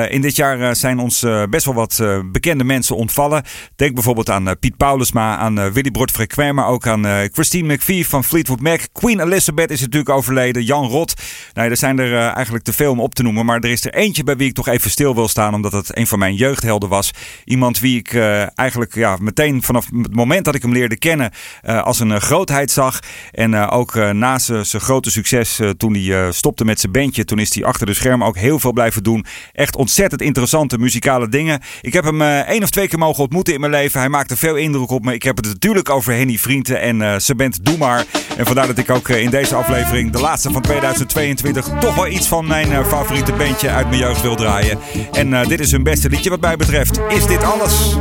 in 0.09 0.21
dit 0.21 0.35
jaar 0.35 0.75
zijn 0.75 0.99
ons 0.99 1.25
best 1.49 1.65
wel 1.65 1.73
wat 1.73 2.03
bekende 2.31 2.63
mensen 2.63 2.95
ontvallen. 2.95 3.43
Denk 3.75 3.93
bijvoorbeeld 3.93 4.29
aan 4.29 4.59
Piet 4.59 4.77
Paulusma, 4.77 5.37
aan 5.37 5.71
Willy 5.71 5.91
Brod 5.91 6.11
Frequent, 6.11 6.53
maar 6.53 6.67
ook 6.67 6.87
aan 6.87 7.29
Christine 7.31 7.73
McVie 7.73 8.07
van 8.07 8.23
Fleetwood 8.23 8.59
Mac. 8.59 8.81
Queen 8.91 9.19
Elizabeth 9.19 9.71
is 9.71 9.79
natuurlijk 9.79 10.09
overleden. 10.09 10.63
Jan 10.63 10.87
Rot. 10.87 11.13
Nou, 11.53 11.69
er 11.69 11.77
zijn 11.77 11.99
er 11.99 12.27
eigenlijk 12.27 12.63
te 12.63 12.73
veel 12.73 12.91
om 12.91 12.99
op 12.99 13.15
te 13.15 13.23
noemen, 13.23 13.45
maar 13.45 13.59
er 13.59 13.69
is 13.69 13.85
er 13.85 13.93
eentje 13.93 14.23
bij 14.23 14.35
wie 14.35 14.47
ik 14.47 14.53
toch 14.53 14.67
even 14.67 14.91
stil 14.91 15.15
wil 15.15 15.27
staan, 15.27 15.53
omdat 15.53 15.71
het 15.71 16.02
van 16.07 16.19
mijn 16.19 16.35
jeugdhelden 16.35 16.89
was. 16.89 17.11
Iemand 17.45 17.79
wie 17.79 17.97
ik 17.97 18.13
eh, 18.13 18.59
eigenlijk 18.59 18.95
ja, 18.95 19.17
meteen 19.19 19.63
vanaf 19.63 19.87
het 20.01 20.15
moment 20.15 20.45
dat 20.45 20.55
ik 20.55 20.61
hem 20.61 20.71
leerde 20.71 20.97
kennen 20.97 21.31
eh, 21.61 21.83
als 21.83 21.99
een 21.99 22.11
eh, 22.11 22.19
grootheid 22.19 22.71
zag. 22.71 22.99
En 23.31 23.69
ook 23.69 23.95
na 23.95 24.39
zijn 24.39 24.65
grote 24.65 25.11
succes 25.11 25.59
toen 25.77 25.95
hij 25.95 26.31
stopte 26.31 26.65
met 26.65 26.79
zijn 26.79 26.91
bandje, 26.91 27.25
toen 27.25 27.39
is 27.39 27.55
hij 27.55 27.63
achter 27.63 27.85
de 27.85 27.93
schermen 27.93 28.27
ook 28.27 28.37
heel 28.37 28.59
veel 28.59 28.71
blijven 28.71 29.03
doen. 29.03 29.25
Echt 29.53 29.75
ontzettend 29.75 30.21
interessante 30.21 30.77
muzikale 30.77 31.29
dingen. 31.29 31.61
Ik 31.81 31.93
heb 31.93 32.03
hem 32.03 32.21
één 32.21 32.63
of 32.63 32.69
twee 32.69 32.87
keer 32.87 32.99
mogen 32.99 33.23
ontmoeten 33.23 33.53
in 33.53 33.59
mijn 33.59 33.71
leven. 33.71 33.99
Hij 33.99 34.09
maakte 34.09 34.37
veel 34.37 34.55
indruk 34.55 34.89
op 34.89 35.03
me. 35.03 35.13
Ik 35.13 35.23
heb 35.23 35.37
het 35.37 35.45
natuurlijk 35.45 35.89
over 35.89 36.13
Henny 36.13 36.37
Vrienden 36.37 36.81
en 36.81 37.01
eh 37.01 37.15
zijn 37.17 37.37
band 37.37 37.65
Doe 37.65 37.77
Maar. 37.77 38.05
En 38.37 38.45
vandaar 38.45 38.67
dat 38.67 38.77
ik 38.77 38.89
ook 38.89 39.09
in 39.09 39.29
deze 39.29 39.55
aflevering, 39.55 40.11
de 40.11 40.19
laatste 40.19 40.51
van 40.51 40.61
2022, 40.61 41.69
toch 41.79 41.95
wel 41.95 42.07
iets 42.07 42.27
van 42.27 42.47
mijn 42.47 42.85
favoriete 42.85 43.33
bandje 43.33 43.69
uit 43.69 43.87
mijn 43.87 43.99
jeugd 43.99 44.21
wil 44.21 44.35
draaien. 44.35 44.79
En 45.11 45.47
dit 45.47 45.59
is 45.59 45.71
hun 45.71 45.83
beste 45.93 46.09
liedje 46.09 46.29
wat 46.29 46.41
mij 46.41 46.55
betreft. 46.55 46.99
Is 47.09 47.25
dit 47.25 47.43
alles? 47.43 47.95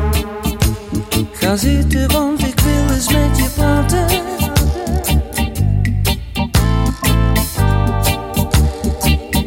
Ga 1.32 1.56
zitten, 1.56 2.12
want 2.12 2.46
ik 2.46 2.60
wil 2.60 2.94
eens 2.94 3.12
met 3.12 3.38
je 3.38 3.48
praten. 3.54 4.06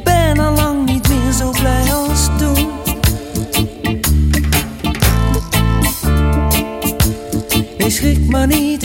Ben 0.03 0.39
al 0.39 0.53
lang 0.53 0.85
niet 0.85 1.07
meer 1.07 1.31
zo 1.31 1.51
blij 1.51 1.93
als 1.93 2.29
toen. 2.37 2.69
Nee, 7.77 7.89
schrik 7.89 8.29
maar 8.29 8.47
niet, 8.47 8.84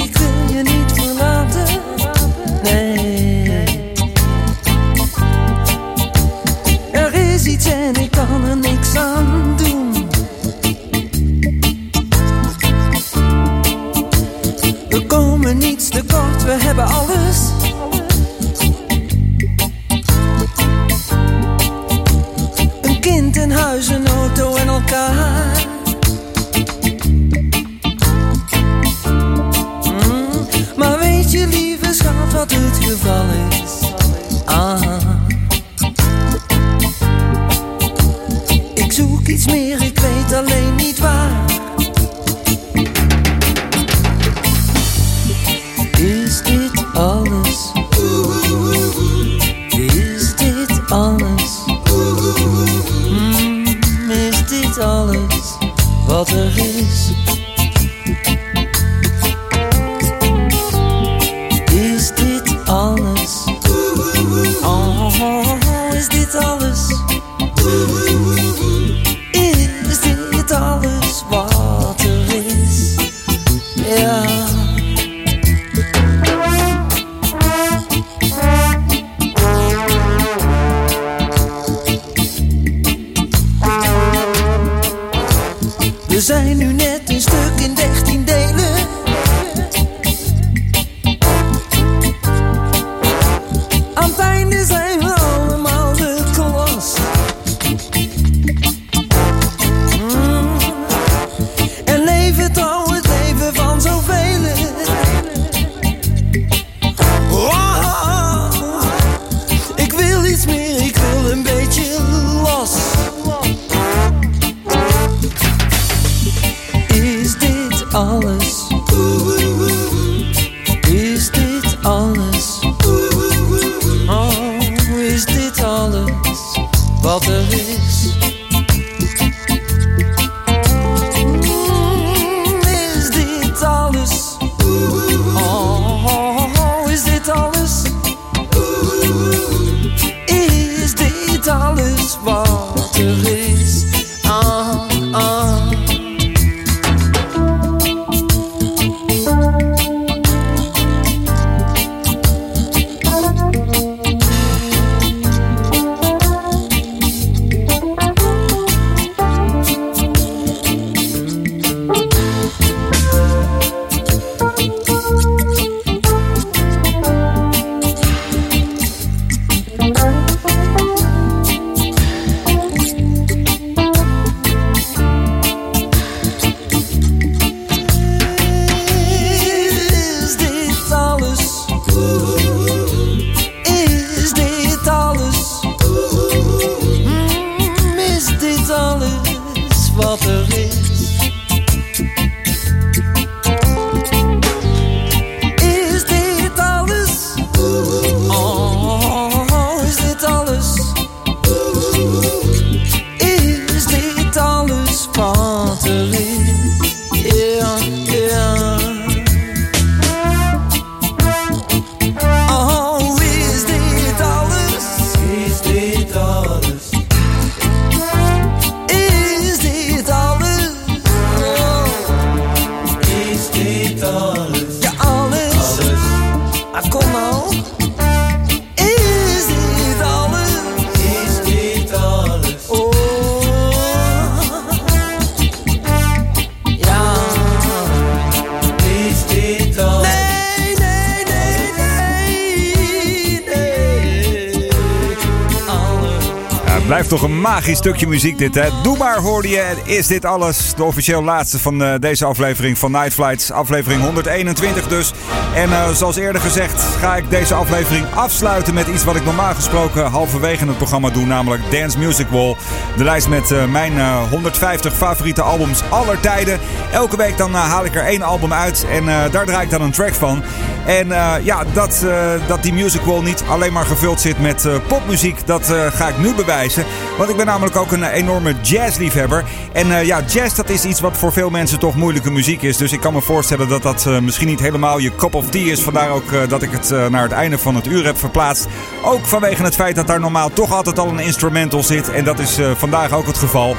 Stukje 247.77 248.07
muziek 248.07 248.39
dit, 248.39 248.55
hè? 248.55 248.69
Doe 248.83 248.97
maar, 248.97 249.19
hoorde 249.19 249.49
je. 249.49 249.77
Is 249.85 250.07
dit 250.07 250.25
alles? 250.25 250.75
De 250.75 250.85
officieel 250.85 251.23
laatste 251.23 251.59
van 251.59 251.83
eh, 251.83 251.95
deze 252.01 252.25
aflevering 252.25 252.79
van 252.79 252.91
Night 252.91 253.13
Flights. 253.13 253.51
Aflevering 253.51 254.03
121 254.03 254.89
dus. 254.89 255.13
En 255.55 255.73
eh, 255.73 255.89
zoals 255.89 256.17
eerder 256.17 256.41
gezegd 256.41 256.83
ga 256.83 257.17
ik 257.17 257.31
deze 257.31 257.55
aflevering 257.55 258.07
afsluiten 258.15 258.75
met 258.75 258.87
iets 258.87 259.05
wat 259.05 259.17
ik 259.17 259.25
normaal 259.25 259.55
gesproken 259.55 260.05
halverwege 260.05 260.67
het 260.67 260.77
programma 260.77 261.11
doe. 261.11 261.27
Namelijk 261.27 261.63
Dance 261.71 261.99
Music 261.99 262.27
Wall. 262.29 262.57
De 262.97 263.05
lijst 263.05 263.29
met 263.29 263.51
eh, 263.51 263.65
mijn 263.65 263.99
eh, 263.99 264.31
150 264.31 264.97
favoriete 264.97 265.43
albums 265.43 265.83
aller 265.89 266.21
tijden. 266.21 266.59
Elke 266.93 267.17
week 267.17 267.37
dan 267.37 267.55
haal 267.55 267.85
ik 267.85 267.95
er 267.95 268.05
één 268.05 268.23
album 268.23 268.53
uit 268.53 268.87
en 268.91 269.05
daar 269.31 269.47
draai 269.47 269.65
ik 269.65 269.71
dan 269.71 269.83
een 269.83 269.91
track 269.91 270.15
van. 270.15 270.43
En 270.87 271.13
eh, 271.13 271.45
ja, 271.45 271.65
dat, 271.73 272.03
eh, 272.03 272.31
dat 272.47 272.63
die 272.63 272.73
Music 272.73 273.01
Wall 273.01 273.23
niet 273.23 273.45
alleen 273.49 273.73
maar 273.73 273.85
gevuld 273.85 274.21
zit 274.21 274.41
met 274.41 274.65
eh, 274.65 274.75
popmuziek, 274.89 275.47
dat 275.47 275.75
ga 275.93 276.09
ik 276.09 276.19
nu 276.19 276.35
bewijzen. 276.35 276.85
Want 277.19 277.31
ik 277.31 277.37
ben 277.37 277.47
namelijk 277.47 277.77
ook 277.77 277.93
een 277.93 278.05
enorme 278.05 278.55
jazzliefhebber. 278.63 279.45
En 279.73 280.07
ja, 280.07 280.21
jazz 280.27 280.57
dat 280.57 280.69
is 280.69 280.85
iets 280.85 281.01
wat 281.01 281.17
voor 281.17 281.33
veel 281.33 281.51
mensen 281.51 281.79
toch 281.79 281.95
moeilijke 281.95 282.31
muziek 282.31 282.63
is. 282.63 282.77
Dus 282.77 282.93
ik 282.93 283.01
kan 283.01 283.13
me 283.13 283.21
voorstellen 283.21 283.69
dat 283.69 283.83
dat 283.83 284.07
misschien 284.23 284.47
niet 284.47 284.61
helemaal 284.61 284.99
je 284.99 285.15
cup 285.17 285.35
of 285.35 285.51
tea 285.51 285.73
is. 285.73 285.83
Vandaar 285.83 286.11
ook 286.11 286.49
dat 286.49 286.63
ik 286.63 286.71
het 286.71 287.11
naar 287.11 287.23
het 287.23 287.33
einde 287.33 287.59
van 287.59 287.75
het 287.75 287.87
uur 287.87 288.05
heb 288.05 288.19
verplaatst. 288.19 288.67
Ook 289.05 289.27
vanwege 289.27 289.63
het 289.63 289.75
feit 289.75 289.97
dat 289.97 290.07
daar 290.07 290.21
normaal 290.21 290.51
toch 290.53 290.73
altijd 290.73 290.99
al 290.99 291.09
een 291.09 291.19
instrumental 291.19 291.83
zit. 291.83 292.11
En 292.11 292.25
dat 292.25 292.39
is 292.39 292.59
vandaag 292.77 293.13
ook 293.13 293.27
het 293.27 293.39
geval. 293.39 293.77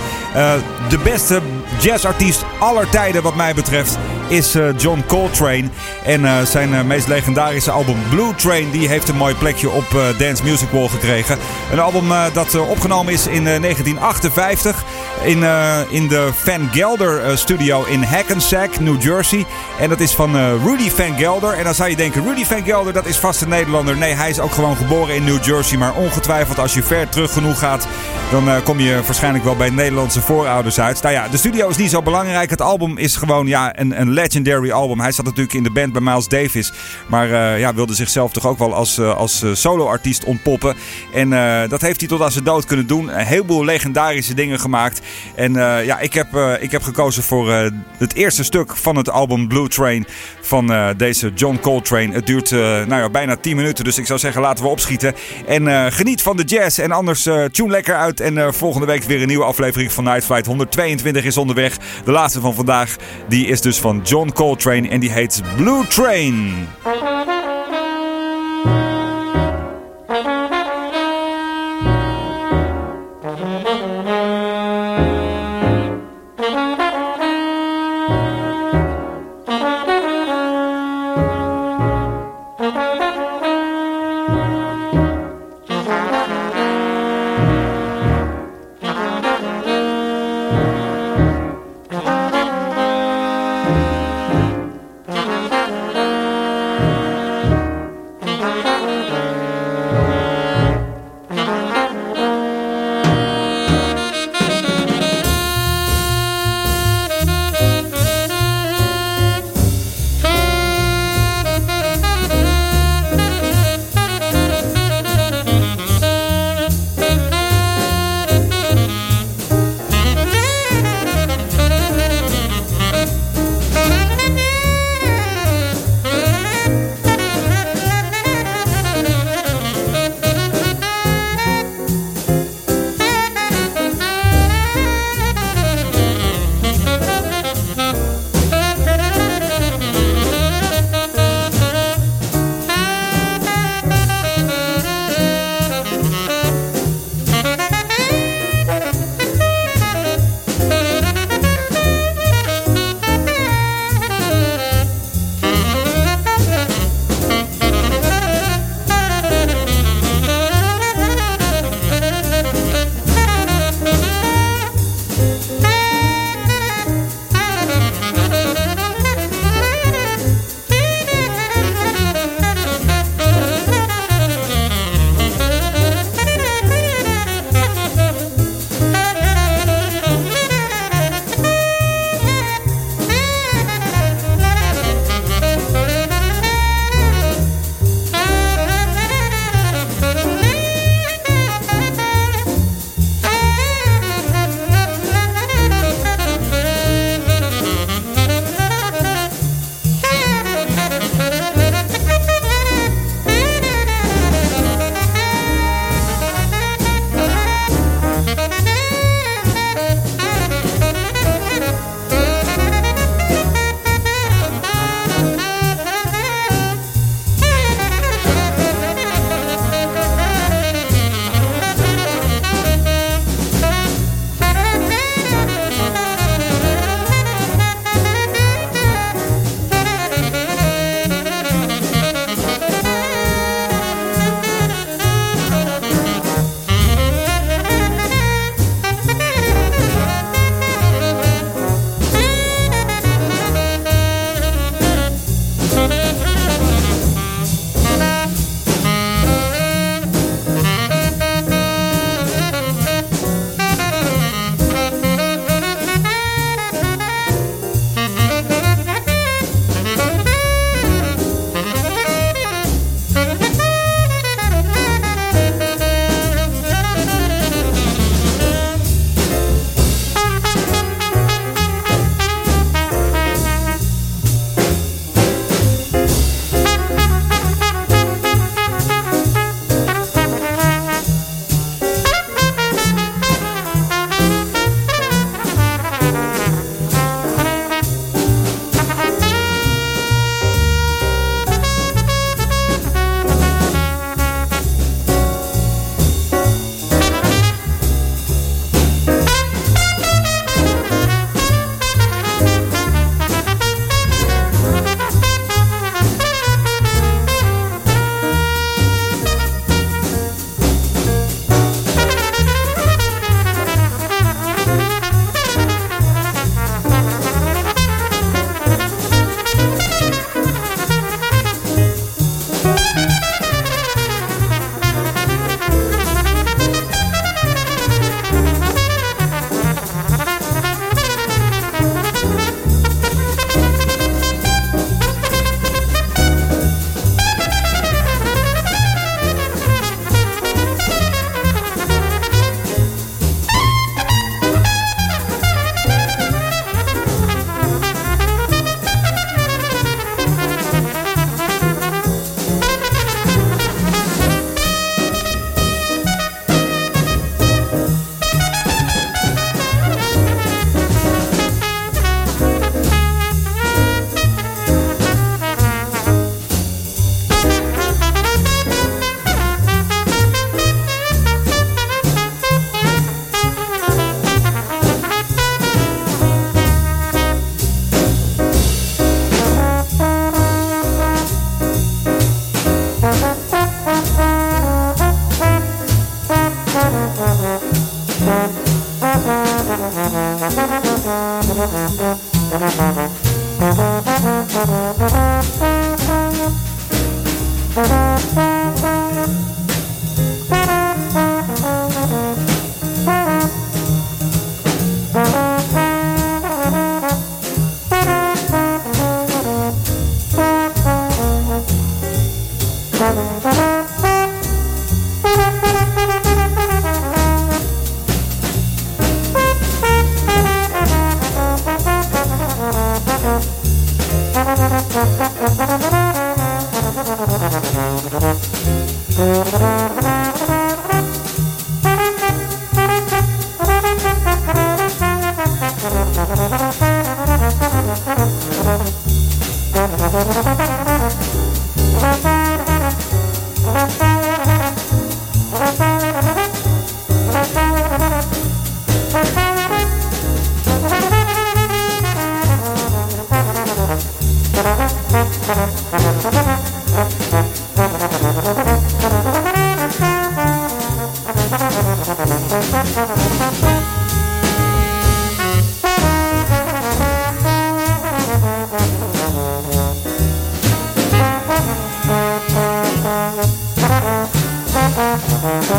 De 0.90 0.98
beste 1.04 1.42
jazzartiest 1.80 2.46
aller 2.60 2.90
tijden 2.90 3.24
wat 3.24 3.36
mij 3.36 3.54
betreft 3.54 3.98
is 4.28 4.58
John 4.78 5.04
Coltrane. 5.08 5.70
En 6.04 6.48
zijn 6.48 6.74
eh, 6.74 6.84
meest 7.08 7.26
legendarische 7.26 7.72
album 7.72 7.98
Blue 8.10 8.36
Train 8.36 8.72
die 8.72 8.88
heeft 8.88 9.10
een 9.10 9.16
mooi 9.16 9.36
plekje 9.36 9.70
op 9.70 9.94
eh, 9.94 10.18
Dance 10.18 10.44
Music 10.44 10.70
Wall 10.70 10.88
gekregen. 10.88 11.38
Een 11.72 11.80
album 11.80 12.12
eh, 12.12 12.24
dat 12.34 12.54
eh, 12.54 12.70
opgenomen 12.70 13.14
is 13.14 13.28
in 13.28 13.48
eh, 13.48 13.62
1958 13.62 14.84
in, 15.24 15.44
in 15.90 16.08
de 16.08 16.30
Van 16.34 16.70
Gelder 16.72 17.38
studio 17.38 17.84
in 17.84 18.04
Hackensack, 18.04 18.80
New 18.80 19.02
Jersey. 19.02 19.46
En 19.80 19.90
dat 19.90 20.00
is 20.00 20.14
van 20.14 20.36
Rudy 20.64 20.90
Van 20.90 21.18
Gelder. 21.18 21.54
En 21.54 21.64
dan 21.64 21.74
zou 21.74 21.90
je 21.90 21.96
denken, 21.96 22.24
Rudy 22.24 22.46
Van 22.46 22.64
Gelder 22.64 22.94
dat 22.94 23.06
is 23.06 23.18
vast 23.18 23.42
een 23.42 23.50
Nederlander. 23.50 23.98
Nee, 23.98 24.14
hij 24.14 24.30
is 24.30 24.40
ook 24.40 24.52
gewoon 24.52 24.76
geboren 24.76 25.16
in 25.16 25.24
New 25.24 25.44
Jersey. 25.44 25.78
Maar 25.78 25.94
ongetwijfeld 25.94 26.60
als 26.60 26.74
je 26.74 26.84
ver 26.84 27.10
terug 27.10 27.34
genoeg 27.34 27.60
gaat, 27.60 27.88
dan 28.32 28.64
kom 28.64 28.80
je 28.80 29.02
waarschijnlijk 29.06 29.44
wel 29.44 29.56
bij 29.56 29.70
Nederlandse 29.70 30.22
voorouders 30.22 30.80
uit. 30.80 31.02
Nou 31.02 31.14
ja, 31.14 31.28
de 31.28 31.38
studio 31.38 31.70
is 31.70 31.78
niet 31.78 31.90
zo 31.90 32.02
belangrijk. 32.02 32.50
Het 32.50 32.62
album 32.62 32.98
is 32.98 33.16
gewoon 33.16 33.48
ja, 33.48 33.80
een, 33.80 34.02
een 34.02 34.10
legendary 34.10 34.72
album. 34.72 35.00
Hij 35.00 35.12
zat 35.12 35.26
natuurlijk 35.26 35.54
in 35.54 35.64
de 35.64 35.72
band 35.72 35.94
bij 35.94 36.02
Miles 36.02 36.28
Davis. 36.28 36.72
Maar 37.12 37.32
eh, 37.32 37.60
ja, 37.60 37.74
wilde 37.74 37.94
zichzelf 37.94 38.32
toch 38.32 38.48
ook 38.48 38.58
wel 38.58 38.74
als, 38.74 38.98
eh, 38.98 39.16
als 39.16 39.44
eh, 39.44 39.50
solo-artiest 39.54 40.24
ontpoppen. 40.24 40.76
En 41.14 41.30
dat 41.70 41.82
heeft 41.82 42.00
hij 42.00 42.10
tot 42.10 42.22
aan 42.22 42.32
zijn 42.32 42.44
dood 42.44 42.66
kunnen 42.66 42.88
doen. 42.88 43.10
Een 43.10 43.26
heleboel 43.26 43.66
legendarische 43.66 44.34
dingen 44.34 44.60
gemaakt. 44.60 45.02
En 45.36 45.54
ja, 45.54 46.00
ik 46.00 46.14
heb, 46.14 46.58
ik 46.60 46.72
heb 46.72 46.82
gekozen 46.82 47.24
voor 47.24 47.50
het 47.98 48.14
eerste 48.14 48.44
stuk 48.44 48.78
van 48.78 48.96
het 48.96 49.10
album 49.10 49.48
Blue 49.48 49.68
Train 49.68 50.06
van 50.42 50.94
deze 50.98 51.32
John 51.36 51.60
Coltrane. 51.62 52.14
Het 52.14 52.26
duurt 52.26 52.52
nou 52.52 52.96
ja, 52.96 53.10
bijna 53.10 53.36
10 53.36 53.56
minuten, 53.56 53.84
dus 53.84 53.98
ik 53.98 54.06
zou 54.06 54.20
zeggen 54.20 54.42
laten 54.42 54.64
we 54.64 54.70
opschieten. 54.70 55.14
En 55.48 55.92
geniet 55.92 56.22
van 56.22 56.38
de 56.38 56.44
jazz 56.44 56.80
en 56.80 56.92
anders 56.92 57.24
tune 57.52 57.70
lekker 57.70 57.96
uit. 57.96 58.20
En 58.20 58.54
volgende 58.54 58.88
week 58.88 59.04
weer 59.04 59.22
een 59.22 59.28
nieuwe 59.28 59.46
aflevering 59.46 59.92
van 59.92 60.04
Night 60.04 60.26
Flight 60.26 60.46
122 60.46 61.24
is 61.24 61.38
onderweg. 61.38 61.78
De 62.06 62.12
laatste 62.12 62.40
van 62.40 62.56
vandaag, 62.56 62.96
die 63.28 63.48
is 63.48 63.62
dus 63.62 63.80
van 63.80 64.02
John 64.04 64.32
Coltrane 64.34 64.90
en 64.90 65.00
die 65.00 65.12
heet 65.12 65.42
Blue 65.56 65.88
Train. 65.88 66.68
Bye. 66.84 67.11